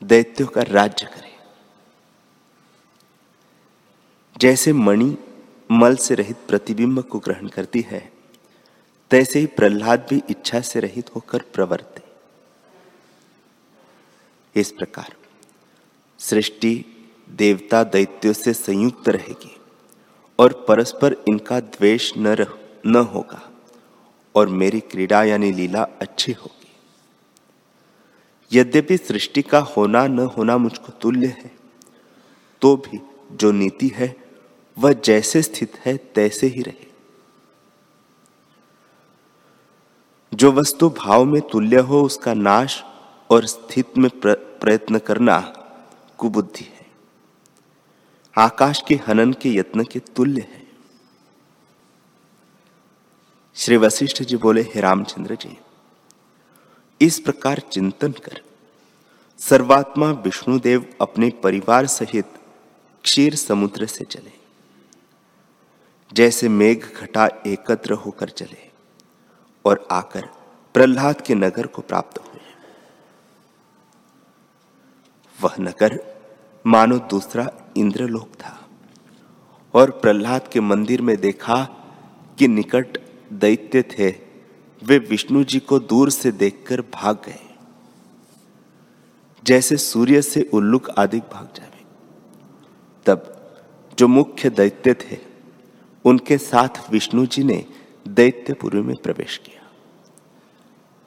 दैत्यों 0.03 0.49
का 0.49 0.63
राज्य 0.63 1.07
करे। 1.07 1.35
जैसे 4.37 4.73
मणि 4.73 5.17
मल 5.71 5.97
से 5.97 6.15
रहित 6.15 6.37
प्रतिबिंब 6.49 7.01
को 7.03 7.19
ग्रहण 7.19 7.49
करती 7.49 7.81
है। 7.81 8.13
तैसे 9.11 9.39
ही 9.39 9.47
प्रहलाद 9.47 10.07
भी 10.11 10.23
इच्छा 10.31 10.61
से 10.61 10.81
रहित 10.81 11.15
होकर 11.15 11.43
प्रवर्ते। 11.55 12.03
इस 14.57 14.71
प्रकार 14.73 15.15
सृष्टि 16.21 16.85
देवता 17.29 17.83
दैत्यों 17.85 18.33
से 18.33 18.53
संयुक्त 18.53 19.09
रहेगी 19.09 19.57
और 20.39 20.53
परस्पर 20.69 21.17
इनका 21.29 21.61
द्वेष 21.61 22.13
न 22.17 22.27
रह, 22.27 22.53
न 22.87 22.97
होगा 22.97 23.41
और 24.35 24.49
मेरी 24.49 24.81
क्रीड़ा 24.81 25.23
यानी 25.25 25.53
लीला 25.53 25.83
अच्छी 26.01 26.33
होगी। 26.33 26.55
यद्यपि 28.53 28.97
सृष्टि 28.97 29.43
का 29.43 29.59
होना 29.59 30.07
न 30.07 30.19
होना 30.37 30.57
मुझको 30.59 30.93
तुल्य 30.93 31.27
है 31.27 31.51
तो 32.63 32.77
भी 32.77 33.01
जो 33.33 33.51
नीति 33.53 33.89
है 33.95 34.15
वह 34.79 34.93
जैसे 34.93 35.43
स्थित 35.43 35.77
है, 35.85 35.97
तैसे 35.97 36.47
ही 36.47 36.63
रहे। 36.63 36.87
जो 40.35 40.53
वस्तु 40.53 40.89
भाव 40.91 41.25
में 41.25 41.41
तुल्य 41.43 41.81
हो, 41.81 42.03
उसका 42.03 42.35
नाश 42.35 42.83
और 43.31 43.47
स्थित 43.47 43.99
में 43.99 44.11
प्रयत्न 44.21 44.99
करना 44.99 45.39
कुबुद्धि 46.19 46.65
है। 46.65 46.87
आकाश 48.39 48.83
के 48.89 48.95
हनन 49.07 49.33
के 49.33 49.55
यत्न 49.55 49.85
के 49.85 49.99
तुल्य 49.99 50.41
है। 50.41 50.67
श्री 53.57 53.77
वशिष्ठ 53.77 54.23
जी 54.23 54.37
बोले, 54.37 54.63
हे 54.63 54.81
रामचंद्र 54.81 55.35
जी, 55.35 55.57
इस 57.01 57.19
प्रकार 57.21 57.59
चिंतन 57.73 58.13
कर। 58.13 58.41
सर्वात्मा 59.39 60.11
विष्णुदेव 60.11 60.95
अपने 61.01 61.31
परिवार 61.31 61.87
सहित 61.87 62.27
क्षीर 63.05 63.35
समुद्र 63.35 63.87
से 63.87 64.05
चले। 64.05 64.36
जैसे 66.13 66.49
मेघ 66.49 66.79
घटा 67.03 67.27
एकत्र 67.47 67.93
होकर 67.93 68.29
चले 68.29 68.71
और 69.65 69.87
आकर 69.91 70.29
प्रहलाद 70.75 71.21
के 71.21 71.35
नगर 71.35 71.67
को 71.67 71.83
प्राप्त 71.83 72.19
हुए। 72.19 72.41
वह 75.43 75.57
नगर, 75.61 75.99
मानो 76.67 76.99
दूसरा 76.99 77.51
इंद्रलोक 77.77 78.35
था 78.35 78.69
और 79.75 79.91
प्रहलाद 79.91 80.49
के 80.49 80.61
मंदिर 80.61 81.03
में 81.03 81.17
देखा 81.17 81.63
कि 82.39 82.49
निकट 82.49 82.99
दैत्य 83.33 83.83
थे, 83.83 84.11
वे 84.83 84.99
विष्णु 84.99 85.45
जी 85.45 85.59
को 85.59 85.79
दूर 85.79 86.11
से 86.11 86.33
देखकर 86.33 86.81
भाग 86.81 87.23
गए। 87.27 87.41
जैसे 89.45 89.77
सूर्य 89.77 90.23
से 90.23 90.51
उल्लुक 90.53 90.91
आदि 90.91 91.21
भाग 91.33 91.49
जावे, 91.57 91.85
तब 93.07 93.33
जो 93.99 94.09
मुख्य 94.09 94.51
दैत्य 94.51 94.95
थे 94.95 95.19
उनके 96.07 96.39
साथ 96.39 96.91
विष्णु 96.91 97.27
जी 97.27 97.45
ने 97.45 97.65
दैत्यपुरी 98.09 98.81
में 98.81 98.95
प्रवेश 99.03 99.37
किया। 99.37 99.63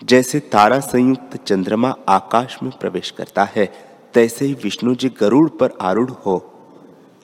जैसे 0.04 0.39
तारा 0.39 0.80
संयुक्त 0.80 1.38
चंद्रमा 1.38 1.95
आकाश 2.10 2.58
में 2.63 2.71
प्रवेश 2.80 3.12
करता 3.12 3.43
है, 3.43 3.65
तैसे 4.13 4.45
ही 4.45 4.54
विष्णु 4.54 4.95
जी 4.95 5.10
गरुड़ 5.10 5.50
पर 5.50 5.78
आरूढ़ 5.82 6.10
हो, 6.10 6.54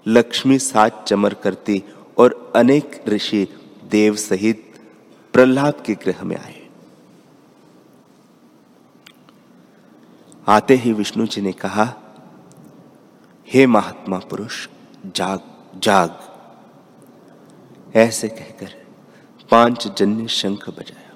लक्ष्मी 0.08 0.60
साथ 0.60 0.90
चमर 1.04 1.34
करती 1.34 1.84
और 2.18 2.54
अनेक 2.56 3.04
ऋषि 3.08 3.48
देव 3.92 4.16
सहित 4.16 4.74
प्रहलाद 5.34 5.84
के 5.86 5.94
गृह 5.94 6.24
में 6.24 6.38
आए। 6.38 6.68
आते 10.48 10.76
ही 10.76 10.94
विष्णु 10.94 11.26
जी 11.28 11.42
ने 11.42 11.52
कहा, 11.52 11.94
हे 13.48 13.68
महात्मा 13.68 14.18
पुरुष, 14.20 14.68
जाग 15.06 15.40
जाग। 15.80 16.35
ऐसे 17.96 18.28
कहकर 18.28 18.74
पाँच 19.52 19.88
जन्य 19.98 20.28
शंख 20.28 20.70
बजाया, 20.70 21.12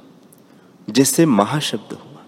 जिससे 0.89 1.25
महाशब्द 1.25 1.93
हुआ। 1.93 2.23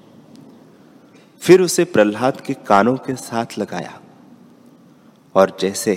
फिर 1.41 1.61
उसे 1.61 1.83
प्रहलाद 1.83 2.41
के 2.41 2.53
कानों 2.53 2.95
के 2.97 3.15
साथ 3.15 3.57
लगाया 3.59 3.99
और 5.35 5.55
जैसे 5.59 5.95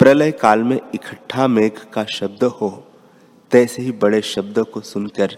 प्रलय 0.00 0.32
काल 0.32 0.62
में 0.62 0.80
इकट्ठा 0.94 1.46
मेघ 1.46 1.72
का 1.92 2.04
शब्द 2.04 2.44
हो, 2.44 2.70
तैसे 3.50 3.82
ही 3.82 3.92
बड़े 3.92 4.20
शब्दों 4.22 4.64
को 4.64 4.80
सुनकर 4.80 5.36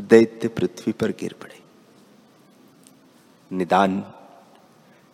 दैत्य 0.00 0.48
पृथ्वी 0.48 0.92
पर 0.92 1.10
गिर 1.10 1.34
पड़े। 1.42 1.62
निदान, 3.50 4.04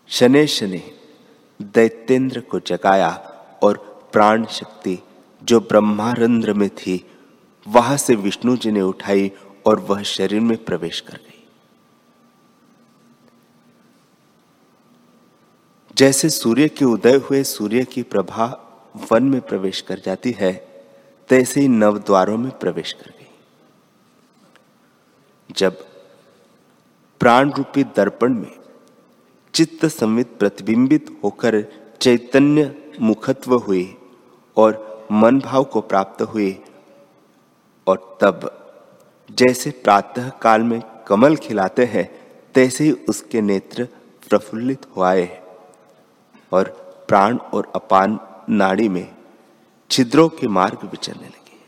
शने 0.08 0.46
शने 0.46 0.82
दैत्येंद्र 1.62 2.40
को 2.40 2.60
जगाया 2.60 3.10
और 3.62 3.78
प्राण 4.12 4.44
शक्ति 4.46 4.98
जो 5.50 5.60
ब्रह्मारंद्र 5.60 6.52
में 6.52 6.68
थी, 6.68 7.04
वहाँ 7.66 7.96
से 7.96 8.14
विष्णु 8.14 8.56
जी 8.56 8.70
ने 8.70 8.80
उठाई 8.80 9.30
और 9.66 9.80
वह 9.80 10.02
शरीर 10.02 10.40
में 10.40 10.64
प्रवेश 10.64 11.00
कर 11.00 11.14
गई। 11.14 11.44
जैसे 15.96 16.28
सूर्य 16.30 16.68
के 16.68 16.84
उदय 16.84 17.16
हुए 17.16 17.42
सूर्य 17.44 17.84
की 17.84 18.02
प्रभा 18.02 18.46
वन 19.12 19.22
में 19.22 19.40
प्रवेश 19.40 19.80
कर 19.80 19.98
जाती 19.98 20.30
है, 20.30 20.52
तैसे 21.28 21.60
ही 21.60 21.68
नव 21.68 21.98
द्वारों 21.98 22.36
में 22.38 22.58
प्रवेश 22.58 22.92
कर 22.92 23.10
गई। 23.10 23.26
जब 25.56 25.84
प्राण 27.20 27.50
रूपी 27.50 27.84
दर्पण 27.84 28.34
में 28.34 28.52
चित्त 29.54 29.86
संवित 29.86 30.26
प्रतिबिंबित 30.38 31.20
होकर 31.24 31.64
चैतन्य 32.00 32.92
मुखत्व 33.00 33.54
हुए 33.56 33.84
और 34.56 34.89
मन 35.10 35.40
भाव 35.40 35.64
को 35.64 35.80
प्राप्त 35.80 36.22
हुए। 36.22 36.58
और 37.86 38.18
तब, 38.20 38.56
जैसे 39.30 39.70
प्रातः 39.70 40.28
काल 40.28 40.62
में 40.62 40.82
कमल 41.06 41.36
खिलाते 41.36 41.84
हैं, 41.84 42.20
तैसे 42.54 42.84
ही 42.84 42.92
उसके 42.92 43.40
नेत्र 43.40 43.88
प्रफुल्लित 44.28 44.86
हुआए। 44.96 45.42
और 46.52 46.64
प्राण 47.08 47.38
और 47.38 47.72
अपान 47.74 48.20
नाड़ी 48.48 48.88
में 48.88 49.14
छिद्रों 49.90 50.28
के 50.28 50.48
मार्ग 50.48 50.78
विचरने 50.84 51.26
लगे। 51.26 51.60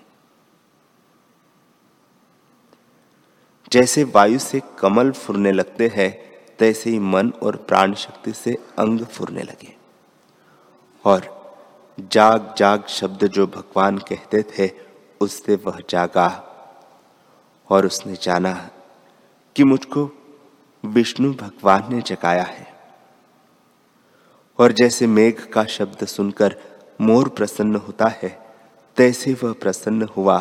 जैसे 3.73 4.05
वायु 4.05 4.39
से 4.39 4.63
कमल 4.79 5.11
फुरने 5.11 5.53
लगते 5.53 5.93
हैं, 5.95 6.33
तैसे 6.59 6.91
ही 6.91 6.99
मन 6.99 7.33
और 7.43 7.57
प्राण 7.57 7.95
शक्ति 7.95 8.33
से 8.33 8.55
अंग 8.79 9.01
फुरने 9.01 9.43
लगे। 9.43 9.77
और 11.05 11.42
जाग 12.01 12.55
जाग 12.59 12.87
शब्द 12.87 13.27
जो 13.27 13.47
भगवान 13.47 13.99
कहते 13.99 14.43
थे, 14.43 14.71
उससे 15.21 15.57
वह 15.57 15.79
जागा। 15.91 16.49
और 17.71 17.87
उसने 17.87 18.17
जाना 18.23 18.71
कि 19.57 19.65
मुझको 19.65 20.11
विष्णु 20.85 21.35
भगवान 21.35 21.95
ने 21.95 22.03
जगाया 22.03 22.43
है। 22.43 22.81
और 24.59 24.73
जैसे 24.73 25.07
मेघ 25.07 25.45
का 25.45 25.65
शब्द 25.65 26.07
सुनकर 26.07 26.57
मोर 27.01 27.29
प्रसन्न 27.29 27.77
होता 27.77 28.07
है, 28.07 28.57
तैसे 28.97 29.35
वह 29.35 29.53
प्रसन्न 29.53 30.09
हुआ 30.17 30.39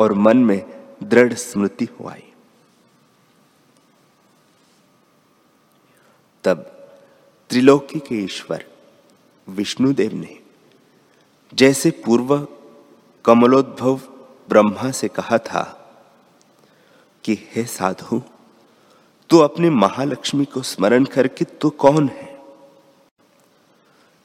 और 0.00 0.12
मन 0.12 0.36
में 0.36 0.84
दृढ़ 1.02 1.32
स्मृति 1.32 1.84
हुआई 1.84 2.32
तब 6.44 6.56
त्रिलोकी 7.50 8.00
के 8.00 8.14
ईश्वर 8.14 8.64
विष्णुदेव 9.48 10.14
ने 10.14 10.41
जैसे 11.54 11.90
पूर्व 11.90 12.48
कमलोद्भव 13.24 14.00
ब्रह्मा 14.48 14.90
से 14.90 15.08
कहा 15.08 15.38
था 15.38 15.78
कि, 17.24 17.48
हे 17.54 17.64
साधु, 17.64 18.22
तू 19.30 19.38
अपने 19.38 19.70
महालक्ष्मी 19.70 20.44
को 20.44 20.62
स्मरण 20.62 21.04
करके 21.04 21.44
तू 21.44 21.70
कौन 21.70 22.08
है? 22.08 22.40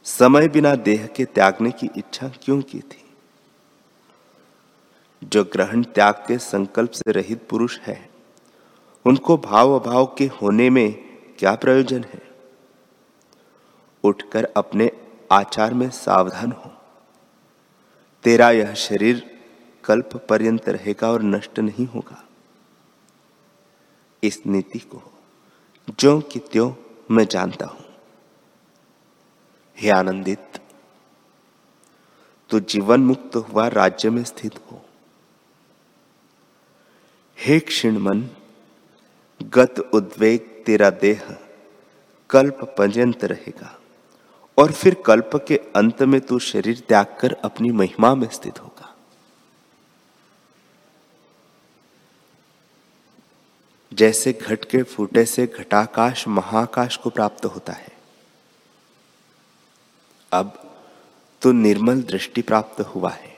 समय 0.03 0.47
बिना 0.47 0.75
देह 0.75 1.07
के 1.07 1.25
त्यागने 1.25 1.71
की 1.71 1.89
इच्छा 1.97 2.27
क्यों 2.27 2.61
की 2.61 2.79
थी? 2.79 3.15
जो 5.23 5.43
ग्रहण 5.43 5.83
त्याग 5.83 6.13
के 6.13 6.37
संकल्प 6.37 6.91
से 6.91 7.11
रहित 7.11 7.47
पुरुष 7.49 7.79
है, 7.79 8.09
उनको 9.05 9.37
भाव 9.37 9.79
अभाव 9.79 10.15
के 10.17 10.25
होने 10.25 10.69
में 10.69 11.19
क्या 11.39 11.55
प्रयोजन 11.55 12.03
है? 12.03 12.21
उठकर 14.03 14.47
अपने 14.57 14.91
आचार 15.31 15.73
में 15.73 15.89
सावधान 15.89 16.51
हो। 16.51 16.73
तेरा 18.27 18.51
यह 18.51 18.73
शरीर 18.73 19.39
कल्प 19.83 20.15
पर्यंत 20.29 20.69
रहेगा 20.69 21.11
और 21.11 21.21
नष्ट 21.23 21.59
नहीं 21.59 21.87
होगा। 21.87 22.23
इस 24.23 24.45
नीति 24.47 24.79
को 24.79 25.01
जो 25.99 26.19
कि 26.21 26.39
त्यों 26.39 26.73
मैं 27.11 27.25
जानता 27.25 27.65
हूँ। 27.65 27.85
हे 29.77 29.89
आनंदित 29.89 30.59
तो 32.49 32.59
जीवन 32.59 33.01
मुक्त 33.01 33.35
हुआ 33.35 33.67
राज्य 33.67 34.09
में 34.09 34.23
स्थित 34.23 34.57
हो। 34.57 34.81
हे 37.39 37.59
क्षीण 37.59 37.97
मन 37.97 38.29
गत 39.41 39.79
उद्वेग 39.93 40.63
तेरा 40.65 40.89
देह 40.89 41.37
कल्प 42.29 42.75
पर्यंत 42.77 43.23
रहेगा। 43.23 43.79
और 44.58 44.72
फिर 44.72 44.96
कल्प 45.06 45.32
के 45.48 45.60
अंत 45.76 46.02
में 46.04 46.20
तू 46.22 46.39
शरीर 46.39 46.84
त्याग 46.88 47.15
कर 47.20 47.34
अपनी 47.43 47.72
महिमा 47.72 48.13
में 48.15 48.28
स्थित 48.30 48.60
होगा। 48.60 48.93
जैसे 53.91 54.34
घट 54.34 54.65
के 54.65 54.82
फूटे 54.84 55.26
से 55.26 55.46
घटाकाश 55.48 56.28
महाकाश 56.28 56.98
को 56.98 57.10
प्राप्त 57.10 57.46
होता 57.46 57.74
है, 57.74 57.91
अब 60.32 60.52
तो 61.41 61.52
निर्मल 61.52 62.02
दृष्टि 62.02 62.41
प्राप्त 62.41 62.82
हुआ 62.86 63.12
है। 63.12 63.36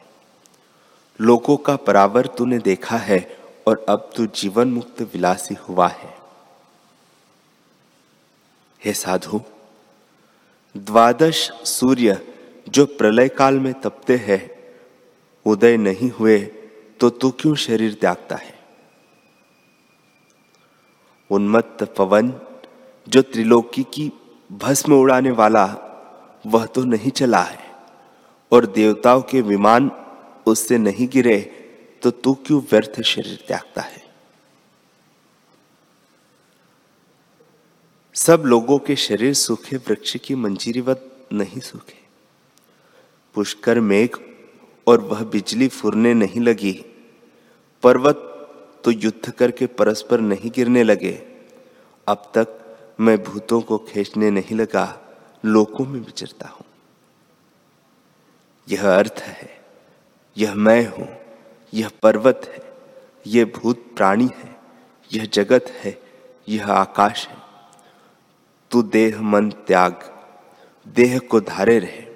लोगों 1.19 1.57
का 1.57 1.75
परावर 1.77 2.27
तूने 2.27 2.57
देखा 2.59 2.97
है 2.97 3.19
और 3.67 3.85
अब 3.89 4.09
तू 4.15 4.25
जीवन 4.25 4.67
मुक्त 4.67 5.01
विलासी 5.13 5.55
हुआ 5.69 5.87
है। 5.87 6.13
हे 8.81 8.93
साधु 8.93 9.41
द्वादश 10.75 11.37
सूर्य 11.65 12.17
जो 12.69 12.85
प्रलय 12.85 13.27
काल 13.29 13.59
में 13.59 13.73
तपते 13.73 14.15
हैं, 14.17 14.49
उदय 15.45 15.77
नहीं 15.77 16.09
हुए 16.09 16.37
तो 16.99 17.09
तू 17.09 17.29
क्यों 17.31 17.55
शरीर 17.55 17.93
त्यागता 17.93 18.35
है? 18.35 18.53
उन्मत्त 21.29 21.83
पवन 21.97 22.33
जो 23.07 23.21
त्रिलोकी 23.21 23.83
की 23.83 24.11
भस्म 24.51 24.93
उड़ाने 24.93 25.31
वाला, 25.31 25.65
वह 26.47 26.65
तो 26.65 26.83
नहीं 26.83 27.11
चला 27.11 27.41
है, 27.41 27.59
और 28.51 28.65
देवताओं 28.65 29.21
के 29.21 29.41
विमान 29.41 29.91
उससे 30.47 30.77
नहीं 30.77 31.07
गिरे 31.07 31.39
तो 32.03 32.11
तू 32.11 32.33
क्यों 32.33 32.61
व्यर्थ 32.61 33.01
शरीर 33.01 33.43
त्यागता 33.47 33.81
है? 33.81 34.08
सब 38.19 38.43
लोगों 38.45 38.77
के 38.77 38.95
शरीर 38.95 39.33
सूखे, 39.33 39.77
वृक्ष 39.77 40.15
की 40.17 40.35
मंजीरीवत 40.35 41.27
नहीं 41.33 41.59
सूखे। 41.59 41.99
पुष्कर 43.35 43.79
मेघ 43.79 44.09
और 44.87 45.01
वह 45.01 45.23
बिजली 45.23 45.67
फुरने 45.67 46.13
नहीं 46.13 46.41
लगी। 46.41 46.73
पर्वत 47.83 48.25
तो 48.83 48.91
युद्ध 48.91 49.31
करके 49.31 49.65
परस्पर 49.65 50.19
नहीं 50.19 50.51
गिरने 50.55 50.83
लगे। 50.83 51.13
अब 52.07 52.31
तक 52.35 52.59
मैं 52.99 53.17
भूतों 53.23 53.61
को 53.61 53.77
खींचने 53.87 54.31
नहीं 54.31 54.57
लगा 54.57 54.85
लोकों 55.45 55.85
में 55.85 55.99
विचरता 55.99 56.47
हूँ। 56.47 56.65
यह 58.67 58.89
अर्थ 58.89 59.19
है, 59.19 59.49
यह 60.37 60.55
मैं 60.55 60.87
हूँ, 60.87 61.09
यह 61.73 61.91
पर्वत 62.03 62.51
है 62.53 62.67
यह 63.27 63.51
भूत 63.55 63.91
प्राणी 63.97 64.29
है, 64.35 64.55
यह 65.11 65.25
जगत 65.25 65.75
है, 65.79 65.99
यह 66.49 66.71
आकाश 66.73 67.27
है। 67.27 67.38
तू 68.71 68.81
देह 68.81 69.21
मन 69.21 69.49
त्याग, 69.49 70.23
देह 70.87 71.19
को 71.19 71.39
धारे 71.39 71.79
रहे। 71.79 72.09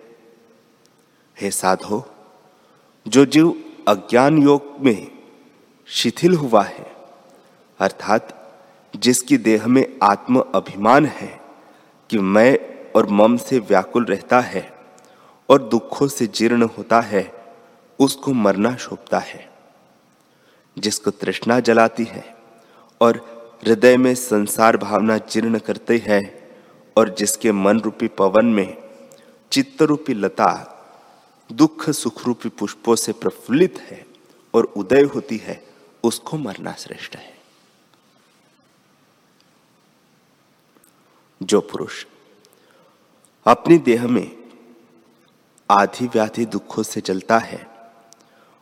हे 1.41 1.51
साधो, 1.51 2.15
जो 3.07 3.25
जीव 3.25 3.63
अज्ञान 3.87 4.37
योग 4.37 4.75
में 4.79 5.11
शिथिल 5.85 6.33
हुआ 6.33 6.63
है, 6.63 6.95
अर्थात 7.79 8.51
जिसकी 8.95 9.37
देह 9.37 9.67
में 9.67 9.95
आत्म 10.03 10.39
अभिमान 10.39 11.05
है 11.05 11.41
कि 12.09 12.17
मैं 12.17 12.59
और 12.95 13.09
मम 13.09 13.37
से 13.37 13.59
व्याकुल 13.59 14.05
रहता 14.05 14.39
है 14.39 14.73
और 15.49 15.63
दुखों 15.63 16.07
से 16.07 16.27
जीर्ण 16.27 16.63
होता 16.63 17.01
है, 17.01 17.33
उसको 17.99 18.33
मरना 18.33 18.75
शोभता 18.75 19.19
है। 19.19 19.53
जिसको 20.79 21.11
तृष्णा 21.11 21.59
जलाती 21.59 22.03
है 22.03 22.35
और 23.01 23.33
हृदय 23.65 23.97
में 23.97 24.15
संसार 24.15 24.77
भावना 24.77 25.17
जीर्ण 25.17 25.59
करते 25.59 25.97
हैं 25.97 26.42
और 26.97 27.09
जिसके 27.09 27.51
मन 27.51 27.79
रूपी 27.79 28.07
पवन 28.07 28.45
में 28.45 28.77
चित्त 29.51 29.81
रूपी 29.81 30.13
लता 30.13 30.69
दुख 31.51 31.89
सुख 31.89 32.25
रूपी 32.25 32.49
पुष्पों 32.49 32.95
से 32.95 33.11
प्रफुल्लित 33.11 33.77
है 33.79 34.05
और 34.53 34.63
उदय 34.63 35.01
होती 35.01 35.37
है, 35.37 35.63
उसको 36.03 36.37
मरना 36.37 36.73
श्रेष्ठ 36.73 37.15
है। 37.15 37.37
जो 41.43 41.61
पुरुष 41.61 42.05
अपनी 43.45 43.77
देह 43.77 44.07
में 44.07 44.37
आधी 45.71 46.07
व्याधि 46.07 46.45
दुखों 46.45 46.83
से 46.83 47.01
जलता 47.01 47.37
है 47.37 47.67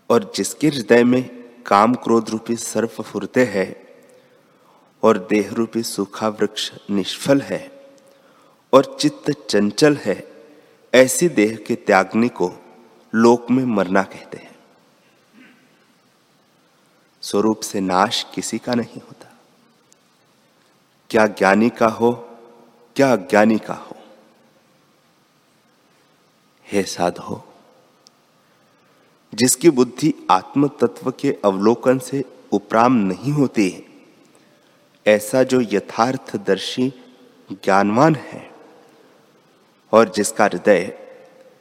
और 0.10 0.32
जिसके 0.36 0.68
हृदय 0.68 1.04
में 1.04 1.44
काम 1.66 1.94
क्रोध 1.94 2.30
रूपी 2.30 2.56
सर्फ 2.56 3.02
फुरते 3.02 3.46
हैं 3.46 3.88
और 5.04 5.18
देह 5.18 5.50
रूपी 5.54 5.84
सूखा 5.84 6.28
वृक्ष 6.28 6.72
निष्फल 6.90 7.42
है 7.42 7.81
और 8.74 8.98
चित्त 9.00 9.32
चंचल 9.50 9.96
है, 9.96 10.32
ऐसी 10.94 11.30
देह 11.30 11.56
के 11.68 11.76
त्यागने 11.76 12.30
को 12.30 12.52
लोक 13.16 13.52
में 13.52 13.66
मरना 13.66 14.04
कहते 14.04 14.38
हैं। 14.38 14.56
स्वरूप 17.22 17.60
से 17.60 17.80
नाश 17.80 18.26
किसी 18.36 18.58
का 18.58 18.74
नहीं 18.74 19.02
होता। 19.02 19.38
क्या 21.10 21.28
ज्ञानी 21.28 21.70
का 21.70 21.88
हो, 21.88 22.12
क्या 22.96 23.14
अज्ञानी 23.14 23.58
का 23.58 23.74
हो। 23.74 23.96
हे 26.68 26.84
साधो, 26.84 27.54
जिसकी 29.34 29.70
बुद्धि 29.70 30.14
आत्म 30.32 30.68
तत्व 30.68 31.12
के 31.12 31.38
अवलोकन 31.46 32.00
से 32.00 32.24
उपराम 32.52 32.94
नहीं 32.94 33.32
होती 33.32 33.86
ऐसा 35.08 35.44
जो 35.44 35.62
यथार्थ 35.62 36.36
दर्शी 36.36 36.94
ज्ञानवान 37.52 38.16
है 38.16 38.51
और 39.94 40.10
जिसका 40.10 40.46
हृदय 40.46 40.98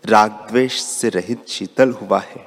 राग 0.06 0.30
द्वेष 0.30 0.80
से 0.80 1.08
रहित 1.08 1.48
शीतल 1.48 1.90
हुआ 1.92 2.18
है 2.18 2.46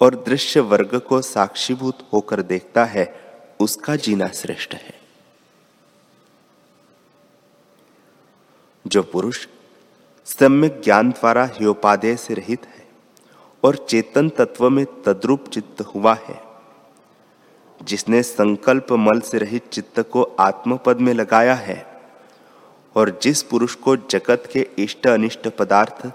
और 0.00 0.14
दृश्य 0.14 0.60
वर्ग 0.60 0.98
को 0.98 1.20
साक्षीभूत 1.22 2.08
होकर 2.12 2.42
देखता 2.42 2.84
है, 2.84 3.24
उसका 3.60 3.96
जीना 3.96 4.28
श्रेष्ठ 4.28 4.74
है। 4.74 4.94
जो 8.86 9.02
पुरुष 9.02 9.46
सम्यक 10.26 10.80
ज्ञान 10.84 11.10
द्वारा 11.10 11.44
ह्योपादेय 11.44 12.16
से 12.16 12.34
रहित 12.34 12.64
है 12.66 12.86
और 13.64 13.76
चेतन 13.76 14.28
तत्व 14.28 14.70
में 14.70 14.84
तद्रुप 15.02 15.48
चित्त 15.48 15.80
हुआ 15.80 16.14
है, 16.14 16.40
जिसने 17.82 18.22
संकल्प 18.22 18.92
मल 18.92 19.20
से 19.20 19.38
रहित 19.38 19.68
चित्त 19.68 20.00
को 20.00 20.22
आत्मपद 20.22 21.00
में 21.00 21.12
लगाया 21.14 21.54
है 21.54 21.93
और 22.96 23.18
जिस 23.22 23.42
पुरुष 23.42 23.74
को 23.74 23.96
जगत 23.96 24.48
के 24.52 24.66
इष्ट 24.78 25.06
अनिष्ट 25.06 25.48
पदार्थ 25.48 26.12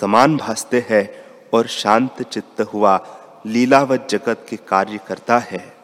समान 0.00 0.36
भासते 0.36 0.86
हैं 0.90 1.10
और 1.54 1.66
शांत 1.66 2.22
चित्त 2.22 2.60
हुआ, 2.60 3.06
लीलावत 3.46 4.06
जगत 4.10 4.46
के 4.48 4.56
कार्य 4.56 4.98
करता 5.06 5.38
है, 5.38 5.76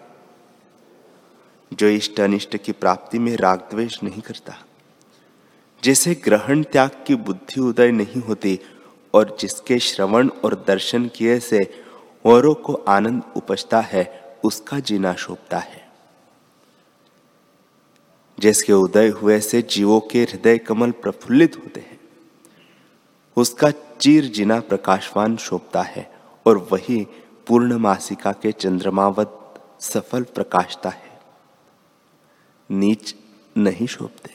जो 1.72 1.88
इष्ट 1.88 2.20
अनिष्ट 2.20 2.56
की 2.56 2.72
प्राप्ति 2.72 3.18
में 3.18 3.36
राग 3.36 3.58
द्वेष 3.58 4.02
नहीं 4.02 4.22
करता। 4.22 4.56
जैसे 5.82 6.14
ग्रहण 6.14 6.62
त्याग 6.62 6.90
की 7.06 7.14
बुद्धि 7.14 7.60
उदय 7.60 7.90
नहीं 7.90 8.22
होती 8.22 8.58
और 9.14 9.36
जिसके 9.40 9.78
श्रवण 9.78 10.28
और 10.28 10.64
दर्शन 10.66 11.08
किए 11.08 11.40
से 11.40 11.84
औरों 12.24 12.54
को 12.54 12.74
आनंद 12.74 13.22
उपजता 13.36 13.80
है, 13.80 14.34
उसका 14.44 14.78
जीना 14.78 15.14
शोभता 15.14 15.58
है। 15.58 15.83
जिसके 18.38 18.72
उदय 18.72 19.08
हुए 19.08 19.40
से 19.40 19.62
जीवों 19.62 20.00
के 20.00 20.22
हृदय 20.22 20.58
कमल 20.58 20.90
प्रफुल्लित 20.90 21.56
होते 21.56 21.80
हैं। 21.80 22.00
उसका 23.36 23.70
चीर 23.70 24.24
जिना 24.24 24.60
प्रकाशवान 24.60 25.36
शोभता 25.36 25.82
है 25.82 26.14
और 26.46 26.68
वही 26.72 27.06
पूर्ण 27.46 27.78
मासिका 27.78 28.32
के 28.32 28.52
चंद्रमावत 28.52 29.40
सफल 29.80 30.22
प्रकाशता 30.22 30.88
है। 30.88 31.20
नीच 32.70 33.14
नहीं 33.56 33.86
शोभते। 33.86 34.34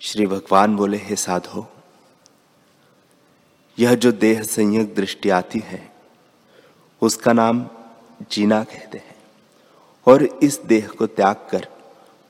श्री 0.00 0.26
भगवान 0.26 0.76
बोले, 0.76 0.96
हे 0.96 1.16
साधो, 1.16 1.72
यह 3.78 3.94
जो 3.94 4.12
देह 4.12 4.42
संयक 4.42 4.94
दृष्टि 4.94 5.30
आती 5.30 5.58
है, 5.58 5.94
उसका 7.02 7.32
नाम 7.32 7.68
जीना 8.30 8.64
कहते 8.64 8.98
हैं। 8.98 9.14
और 10.06 10.22
इस 10.22 10.60
देह 10.60 10.88
को 10.88 11.06
त्याग 11.06 11.36
कर 11.50 11.68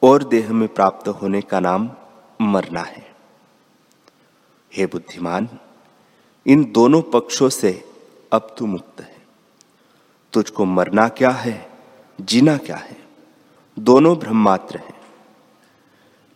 और 0.03 0.25
देह 0.25 0.53
में 0.53 0.69
प्राप्त 0.69 1.09
होने 1.09 1.41
का 1.41 1.61
नाम 1.61 1.91
मरना 2.41 2.81
है। 2.81 3.15
हे 4.77 4.87
बुद्धिमान, 4.87 5.49
इन 6.47 6.65
दोनों 6.65 7.03
पक्षों 7.03 7.49
से 7.49 7.85
अब 8.33 8.55
तू 8.59 8.67
मुक्त 8.67 9.01
है। 9.01 9.17
तुझको 10.33 10.65
मरना 10.65 11.09
क्या 11.09 11.31
है, 11.31 11.71
जीना 12.21 12.57
क्या 12.57 12.77
है, 12.77 12.97
दोनों 13.79 14.19
ब्रह्मात्र 14.19 14.79
हैं। 14.79 15.01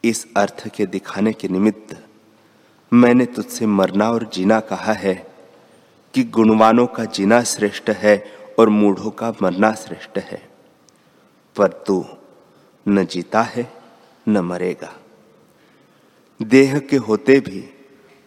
इस 0.05 0.27
अर्थ 0.37 0.68
के 0.68 0.87
दिखाने 0.87 1.33
के 1.33 1.49
निमित्त 1.49 2.05
मैंने 2.92 3.27
तुझसे 3.27 3.66
मरना 3.66 4.11
और 4.11 4.31
जीना 4.33 4.61
कहा 4.61 4.92
है 4.92 5.27
कि 6.14 6.25
गुणवानों 6.25 6.87
का 6.87 7.05
जीना 7.05 7.42
श्रेष्ठ 7.42 7.90
है 7.90 8.38
और 8.59 8.68
मूढ़ों 8.68 9.11
का 9.11 9.35
मरना 9.42 9.75
श्रेष्ठ 9.75 10.18
है। 10.18 10.49
पर 11.57 11.68
तू 11.68 12.07
न 12.88 13.07
जीता 13.07 13.42
है, 13.42 13.73
न 14.29 14.38
मरेगा। 14.38 14.94
देह 16.42 16.79
के 16.79 16.97
होते 16.97 17.40
भी 17.40 17.71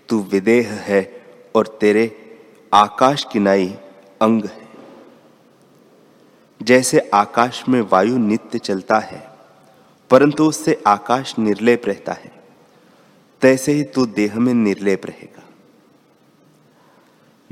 तू 0.09 0.19
विदेह 0.19 0.71
है 0.71 1.25
और 1.55 1.77
तेरे 1.81 2.17
आकाश 2.73 3.25
की 3.31 3.39
नाई 3.39 3.77
अंग 4.21 4.45
है। 4.45 4.67
जैसे 6.61 7.09
आकाश 7.13 7.69
में 7.69 7.81
वायु 7.81 8.17
नित्य 8.17 8.59
चलता 8.59 8.99
है, 8.99 9.29
परंतु 10.09 10.45
उससे 10.45 10.83
आकाश 10.87 11.39
निर्लेप 11.39 11.81
रहता 11.85 12.13
है। 12.13 12.43
तैसे 13.41 13.71
ही 13.71 13.83
तू 13.83 14.05
देह 14.05 14.39
में 14.39 14.53
निर्लेप 14.53 15.05
रहेगा। 15.05 15.43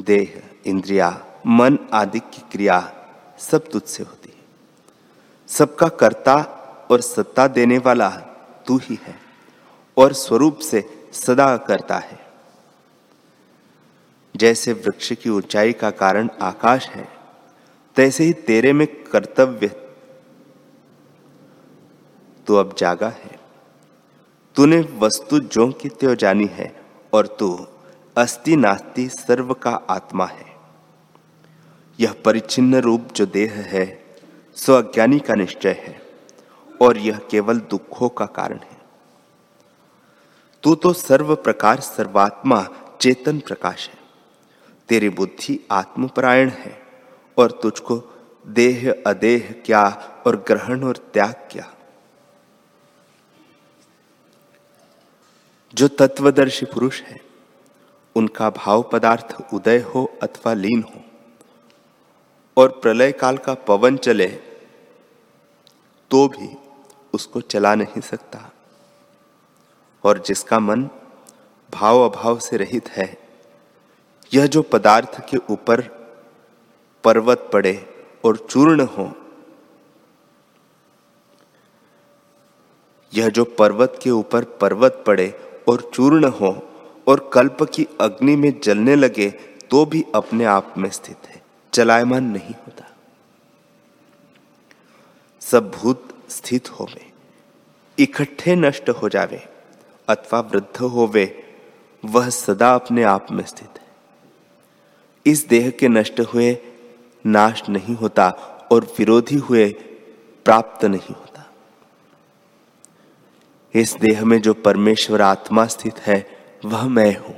देह 0.02 0.42
इंद्रिया 0.66 1.26
मन 1.48 1.80
आदि 1.94 2.20
की 2.20 2.42
क्रिया 2.52 2.94
सब 3.40 3.70
तुझसे 3.70 4.04
होती 4.04 4.30
है। 4.30 4.44
सबका 5.48 5.88
कर्ता 5.88 6.36
और 6.92 7.02
सत्ता 7.02 7.48
देने 7.48 7.78
वाला 7.78 8.10
तू 8.68 8.78
ही 8.78 9.00
है 9.04 9.20
और 9.98 10.14
स्वरूप 10.14 10.60
से 10.60 11.10
सदा 11.14 11.58
करता 11.58 11.98
है। 11.98 12.20
जैसे 14.36 14.74
वृक्ष 14.74 15.14
की 15.14 15.30
ऊंचाई 15.30 15.74
का 15.74 15.92
कारण 15.92 16.30
आकाश 16.42 16.88
है, 16.88 17.10
तैसे 17.96 18.24
ही 18.24 18.34
तेरे 18.34 18.74
में 18.74 19.04
कर्तव्य 19.04 19.68
तू 22.48 22.56
अब 22.56 22.76
जागा 22.78 23.10
है। 23.10 23.40
तूने 24.56 24.82
वस्तु 24.82 25.40
जो 25.40 25.72
की 25.72 25.90
त्यो 25.90 26.16
जानी 26.16 26.46
है 26.46 26.82
और 27.14 27.28
तू 27.28 27.68
अस्ति 28.18 28.56
नास्ति 28.56 29.10
सर्व 29.10 29.54
का 29.54 29.72
आत्मा 29.72 30.26
है। 30.26 30.49
यह 32.00 32.14
परिचिन्न 32.26 32.76
रूप 32.76 33.08
जो 33.16 33.26
देह 33.26 33.54
है 33.68 33.86
सो 34.58 34.74
अज्ञानी 34.74 35.20
का 35.20 35.36
निश्चय 35.36 35.72
है, 35.80 36.02
और 36.82 36.98
यह 36.98 37.20
केवल 37.32 37.60
दुखों 37.60 38.10
का 38.10 38.26
कारण 38.26 38.60
है। 38.60 38.78
तू 40.64 40.76
तो 40.76 40.94
सर्व 40.94 41.36
प्रकार 41.36 41.80
सर्वात्मा 41.80 42.68
चेतन 43.02 43.40
प्रकाश 43.40 43.88
है। 43.90 43.98
तेरी 44.90 45.10
बुद्धि 45.10 45.60
आत्मपरायण 45.72 46.50
है, 46.50 46.78
और 47.38 47.60
तुझको 47.64 48.02
देह 48.48 48.92
अदेह 49.08 49.54
क्या 49.66 49.84
और 50.28 50.36
ग्रहण 50.48 50.84
और 50.84 50.98
त्याग 51.14 51.34
क्या? 51.52 51.72
जो 55.74 55.88
तत्वदर्शी 55.88 56.66
पुरुष 56.66 57.02
है, 57.02 57.20
उनका 58.16 58.50
भाव 58.50 58.90
पदार्थ 58.94 59.36
उदय 59.54 59.80
हो 59.80 60.06
अथवा 60.24 60.54
लीन 60.54 60.84
हो 60.84 61.04
और 62.58 62.70
प्रलय 62.82 63.12
काल 63.12 63.38
का 63.38 63.54
पवन 63.68 63.98
चले 63.98 64.28
तो 66.12 66.28
भी 66.28 66.50
उसको 67.14 67.42
चला 67.42 67.74
नहीं 67.76 68.02
सकता। 68.02 68.40
और 70.04 70.20
जिसका 70.20 70.60
मन 70.60 70.84
भाव 71.74 72.00
अभाव 72.02 72.40
से 72.40 72.58
रहित 72.58 72.90
है, 72.90 73.18
यह 74.32 74.46
जो 74.48 74.62
पदार्थ 74.64 75.20
के 75.30 75.38
ऊपर 75.50 75.82
पर्वत 77.04 77.50
पड़े 77.54 77.74
और 78.26 78.38
चूर्ण 78.40 78.86
हो, 78.88 79.12
यह 83.14 83.30
जो 83.30 83.44
पर्वत 83.60 84.00
के 84.04 84.10
ऊपर 84.12 84.44
पर्वत 84.62 85.04
पड़े 85.08 85.30
और 85.70 85.90
चूर्ण 85.94 86.30
हो 86.32 86.52
और 87.08 87.30
कल्प 87.34 87.64
की 87.74 87.88
अग्नि 88.02 88.36
में 88.36 88.54
जलने 88.64 88.96
लगे 88.96 89.30
तो 89.70 89.86
भी 89.86 90.04
अपने 90.16 90.46
आप 90.48 90.74
में 90.78 90.90
स्थित 90.90 91.28
है। 91.28 91.29
चलायमान 91.74 92.24
नहीं 92.24 92.54
होता। 92.56 92.86
सब 95.42 95.70
भूत 95.72 96.08
स्थित 96.30 96.70
होवे, 96.70 97.06
इकट्ठे 97.98 98.56
नष्ट 98.56 98.90
हो 98.90 99.10
जावे, 99.10 99.42
अथवा 100.08 100.40
वृद्ध 100.40 100.78
होवे, 100.78 101.26
वह 102.04 102.30
सदा 102.30 102.74
अपने 102.76 103.04
आप 103.04 103.32
में 103.32 103.44
स्थित 103.46 103.80
है। 103.80 103.88
इस 105.26 105.48
देह 105.48 105.70
के 105.70 105.88
नष्ट 105.88 106.20
हुए, 106.34 106.58
नाश 107.26 107.64
नहीं 107.70 107.96
होता 107.96 108.30
और 108.72 108.86
विरोधी 109.00 109.38
हुए, 109.38 109.70
प्राप्त 110.46 110.86
नहीं 110.86 111.16
होता। 111.16 111.46
इस 113.76 113.94
देह 113.94 114.24
में 114.26 114.42
जो 114.42 114.54
परमेश्वर 114.54 115.22
आत्मा 115.22 115.66
स्थित 115.66 116.00
है, 116.00 116.26
वह 116.66 116.88
मैं 116.88 117.16
हूँ। 117.18 117.36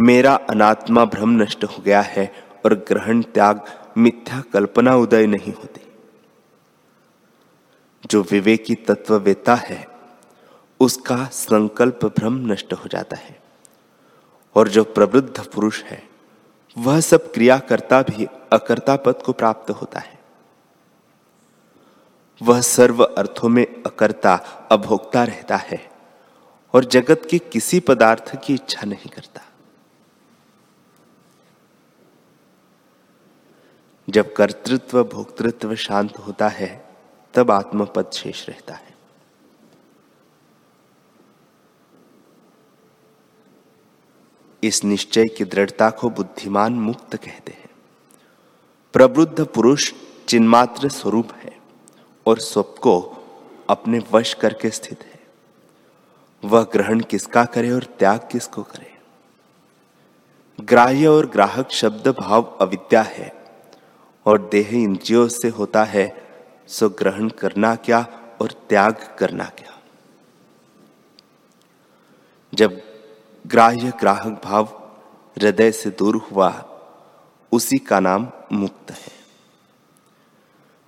मेरा 0.00 0.34
अनात्मा 0.34 1.04
भ्रम 1.04 1.30
नष्ट 1.30 1.64
हो 1.64 1.82
गया 1.82 2.00
है 2.00 2.34
और 2.64 2.74
ग्रहण 2.74 3.22
त्याग 3.22 3.60
मिथ्या 3.98 4.42
कल्पना 4.52 4.96
उदय 4.96 5.26
नहीं 5.26 5.52
होती। 5.52 5.92
जो 8.10 8.22
विवेकी 8.22 8.74
तत्ववेता 8.74 9.54
है, 9.54 9.88
उसका 10.80 11.26
संकल्प 11.26 12.04
भ्रम 12.04 12.52
नष्ट 12.52 12.72
हो 12.72 12.88
जाता 12.88 13.16
है। 13.16 13.42
और 14.54 14.68
जो 14.68 14.84
प्रवृद्ध 14.84 15.44
पुरुष 15.44 15.82
है, 15.82 16.08
वह 16.78 17.00
सब 17.00 17.32
क्रिया 17.32 17.58
करता 17.58 18.02
भी 18.02 18.26
अकर्ता 18.52 18.96
पद 18.96 19.14
को 19.14 19.32
प्राप्त 19.32 19.70
होता 19.70 20.00
है। 20.00 20.18
वह 22.42 22.60
सर्व 22.60 23.04
अर्थों 23.04 23.48
में 23.48 23.66
अकर्ता, 23.66 24.34
अभोक्ता 24.72 25.24
रहता 25.24 25.56
है 25.56 25.90
और 26.74 26.84
जगत 26.84 27.22
के 27.30 27.38
किसी 27.38 27.80
पदार्थ 27.80 28.44
की 28.44 28.54
इच्छा 28.54 28.86
नहीं 28.86 29.10
करता। 29.10 29.42
जब 34.10 34.32
कर्तृत्व, 34.32 35.04
भोक्तृत्व 35.04 35.74
शांत 35.74 36.18
होता 36.18 36.48
है, 36.48 36.88
तब 37.34 37.50
आत्मपद 37.50 38.10
शेष 38.10 38.48
रहता 38.48 38.74
है। 38.74 38.92
इस 44.62 44.84
निश्चय 44.84 45.28
की 45.28 45.44
दृढ़ता 45.44 45.90
को 45.90 46.10
बुद्धिमान 46.10 46.72
मुक्त 46.72 47.16
कहते 47.16 47.52
हैं। 47.52 47.70
प्रबुद्ध 48.92 49.46
पुरुष 49.46 49.92
चिन्मात्र 50.28 50.88
स्वरूप 50.88 51.32
है 51.32 51.60
और 52.26 52.38
सबको 52.38 53.24
अपने 53.70 54.00
वश 54.12 54.34
करके 54.34 54.70
स्थित 54.70 55.02
है। 55.02 55.20
वह 56.44 56.62
ग्रहण 56.62 57.00
किसका 57.00 57.44
करे 57.44 57.70
और 57.70 57.84
त्याग 57.84 58.28
किसको 58.32 58.62
करे? 58.62 58.98
ग्राह्य 60.60 61.06
और 61.06 61.26
ग्राहक 61.26 61.70
शब्द 61.70 62.08
भाव 62.08 62.58
अविद्या 62.60 63.02
है। 63.02 63.41
और 64.26 64.48
देह 64.52 64.68
इंद्रियों 64.74 65.28
से 65.28 65.48
होता 65.48 65.84
है, 65.84 66.28
सो 66.68 66.88
ग्रहण 66.88 67.28
करना 67.28 67.74
क्या 67.74 68.06
और 68.40 68.50
त्याग 68.68 69.16
करना 69.18 69.44
क्या? 69.44 69.78
जब 72.54 72.82
ग्राह्य 73.46 73.92
ग्राहक 74.00 74.40
भाव 74.44 74.64
हृदय 75.38 75.72
से 75.72 75.90
दूर 75.90 76.16
हुआ, 76.16 76.64
उसी 77.52 77.78
का 77.78 78.00
नाम 78.00 78.28
मुक्त 78.52 78.90
है। 78.90 79.22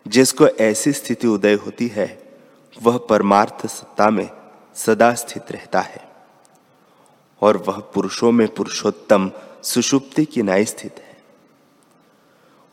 जिसको 0.09 0.47
ऐसी 0.47 0.93
स्थिति 0.93 1.27
उदय 1.27 1.55
होती 1.55 1.89
है, 1.89 2.39
वह 2.83 2.99
परमार्थ 2.99 3.67
सत्ता 3.67 4.11
में 4.11 4.31
सदा 4.75 5.15
स्थित 5.15 5.53
रहता 5.53 5.81
है, 5.81 6.13
और 7.41 7.57
वह 7.57 7.81
पुरुषों 7.81 8.33
में 8.33 8.49
पुरुषोत्तम 8.49 9.31
सुषुप्ति 9.63 10.25
की 10.25 10.43
नाई 10.43 10.65
स्थित 10.65 10.95
है। 10.99 11.04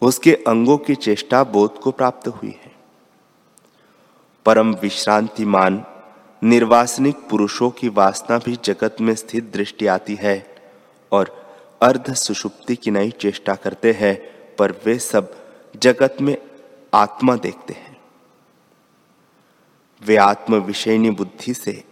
उसके 0.02 0.34
अंगों 0.34 0.78
की 0.78 0.96
चेष्टा 0.96 1.44
बोध 1.44 1.80
को 1.80 1.92
प्राप्त 1.92 2.28
हुई 2.28 2.60
है। 2.64 2.72
परम 4.46 4.74
विश्रांतिमान, 4.74 5.86
निर्वासनिक 6.44 7.16
पुरुषों 7.30 7.70
की 7.70 7.90
वासना 7.90 8.38
भी 8.38 8.60
जगत 8.64 8.96
में 9.02 9.16
स्थित 9.16 9.52
दृष्टि 9.54 9.88
आती 9.88 10.16
है 10.16 10.56
और 11.12 11.46
अर्ध 11.82 12.14
सुषुप्ति 12.14 12.76
की 12.76 12.92
नई 12.92 13.12
चेष्टा 13.12 13.56
करते 13.56 13.92
हैं, 13.92 14.22
पर 14.56 14.72
वे 14.72 15.00
सब 15.00 15.36
जगत 15.76 16.18
में 16.22 16.38
आत्मा 16.94 17.36
देखते 17.36 17.74
हैं। 17.74 17.98
वे 20.06 20.16
आत्म 20.16 20.56
विषयनी 20.56 21.10
बुद्धि 21.10 21.54
से 21.54 21.84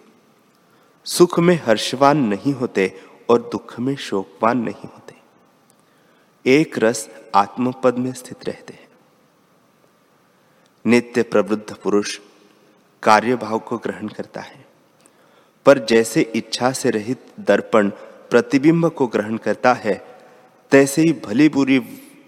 सुख 1.06 1.40
में 1.40 1.62
हर्षवान 1.66 2.18
नहीं 2.18 2.54
होते 2.54 3.02
और 3.30 3.42
दुख 3.42 3.80
में 3.80 3.96
शोकवान 3.96 4.58
नहीं 4.58 4.90
होते। 4.90 5.09
एक 6.46 6.80
रस 6.80 7.10
आत्मपद 7.36 7.98
में 7.98 8.14
स्थित 8.14 8.46
रहते 8.46 8.74
हैं। 8.74 8.88
नित्य 10.86 11.24
प्रवृद्ध 11.24 11.76
पुरुष 11.76 12.20
कार्य 13.04 13.36
भाव 13.36 13.60
को 13.60 13.78
ग्रहण 13.78 14.08
करता 14.08 14.42
है। 14.42 14.66
पर 15.66 15.80
जैसे 15.80 16.22
इच्छा 16.22 16.72
से 16.72 16.90
रहित 16.90 17.26
दर्पण 17.40 17.90
प्रतिबिंब 18.30 18.90
को 18.90 19.08
ग्रहण 19.08 19.38
करता 19.38 19.74
है, 19.74 20.20
तैसे 20.72 21.02
ही 21.02 21.14
भली 21.14 21.50
बुरी 21.50 21.80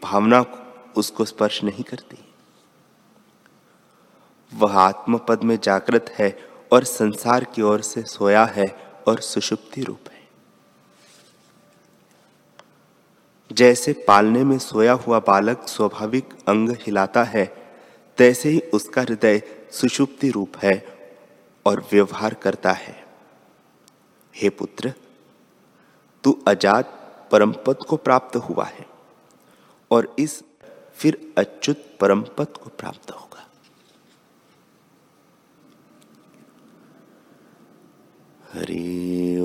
भावना 0.03 0.45
उसको 0.97 1.25
स्पर्श 1.25 1.63
नहीं 1.63 1.83
करती। 1.83 2.33
वह 4.53 4.79
आत्मपद 4.79 5.43
में 5.43 5.59
जागृत 5.63 6.05
है 6.09 6.49
और 6.71 6.83
संसार 6.83 7.43
की 7.43 7.61
ओर 7.61 7.81
से 7.81 8.03
सोया 8.03 8.45
है 8.45 8.93
और 9.07 9.19
सुषुप्ति 9.19 9.81
रूप 9.81 9.99
है। 10.10 10.10
जैसे 13.51 13.93
पालने 13.93 14.43
में 14.43 14.59
सोया 14.59 14.93
हुआ 14.93 15.19
बालक 15.19 15.67
स्वाभाविक 15.67 16.33
अंग 16.47 16.69
हिलाता 16.69 17.23
है, 17.23 17.45
तैसे 18.17 18.49
ही 18.49 18.59
उसका 18.59 19.01
हृदय 19.01 19.41
सुषुप्ति 19.71 20.29
रूप 20.29 20.57
है 20.57 20.85
और 21.65 21.85
व्यवहार 21.91 22.33
करता 22.33 22.71
है। 22.71 23.05
हे 24.35 24.49
पुत्र, 24.49 24.93
तू 26.23 26.39
अजात 26.47 26.97
परमपद 27.31 27.77
को 27.89 27.97
प्राप्त 27.97 28.35
हुआ 28.35 28.65
है 28.65 28.85
और 29.91 30.15
इस 30.19 30.43
फिर 30.95 31.33
अच्युत 31.37 31.85
परमपद 31.99 32.47
को 32.47 32.69
प्राप्त 32.69 33.11
होगा। 33.11 33.47
हरि 38.53 39.37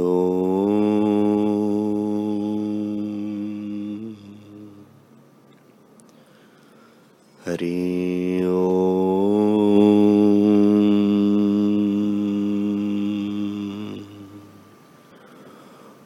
हरि 7.57 8.43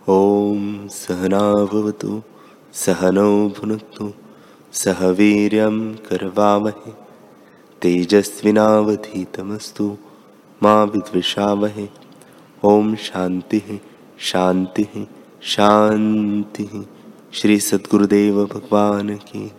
ॐ 0.09 0.89
सहनाभवतु 0.89 2.23
सहनौ 2.83 3.49
भुनक्तु, 3.49 4.13
सह 4.73 5.07
वीर्यं 5.19 5.95
करवावहे 6.07 6.93
तेजस्विनावधीतमस्तु, 7.83 9.97
मा 10.63 10.83
विद्विषावहे 10.93 11.89
ओम 12.65 12.95
शांति 13.09 13.63
शांति 14.31 14.87
शांति 15.55 16.69
श्री 17.33 17.61
सद्गुरुदेव 17.61 18.45
भगवान 18.45 19.17
की 19.17 19.51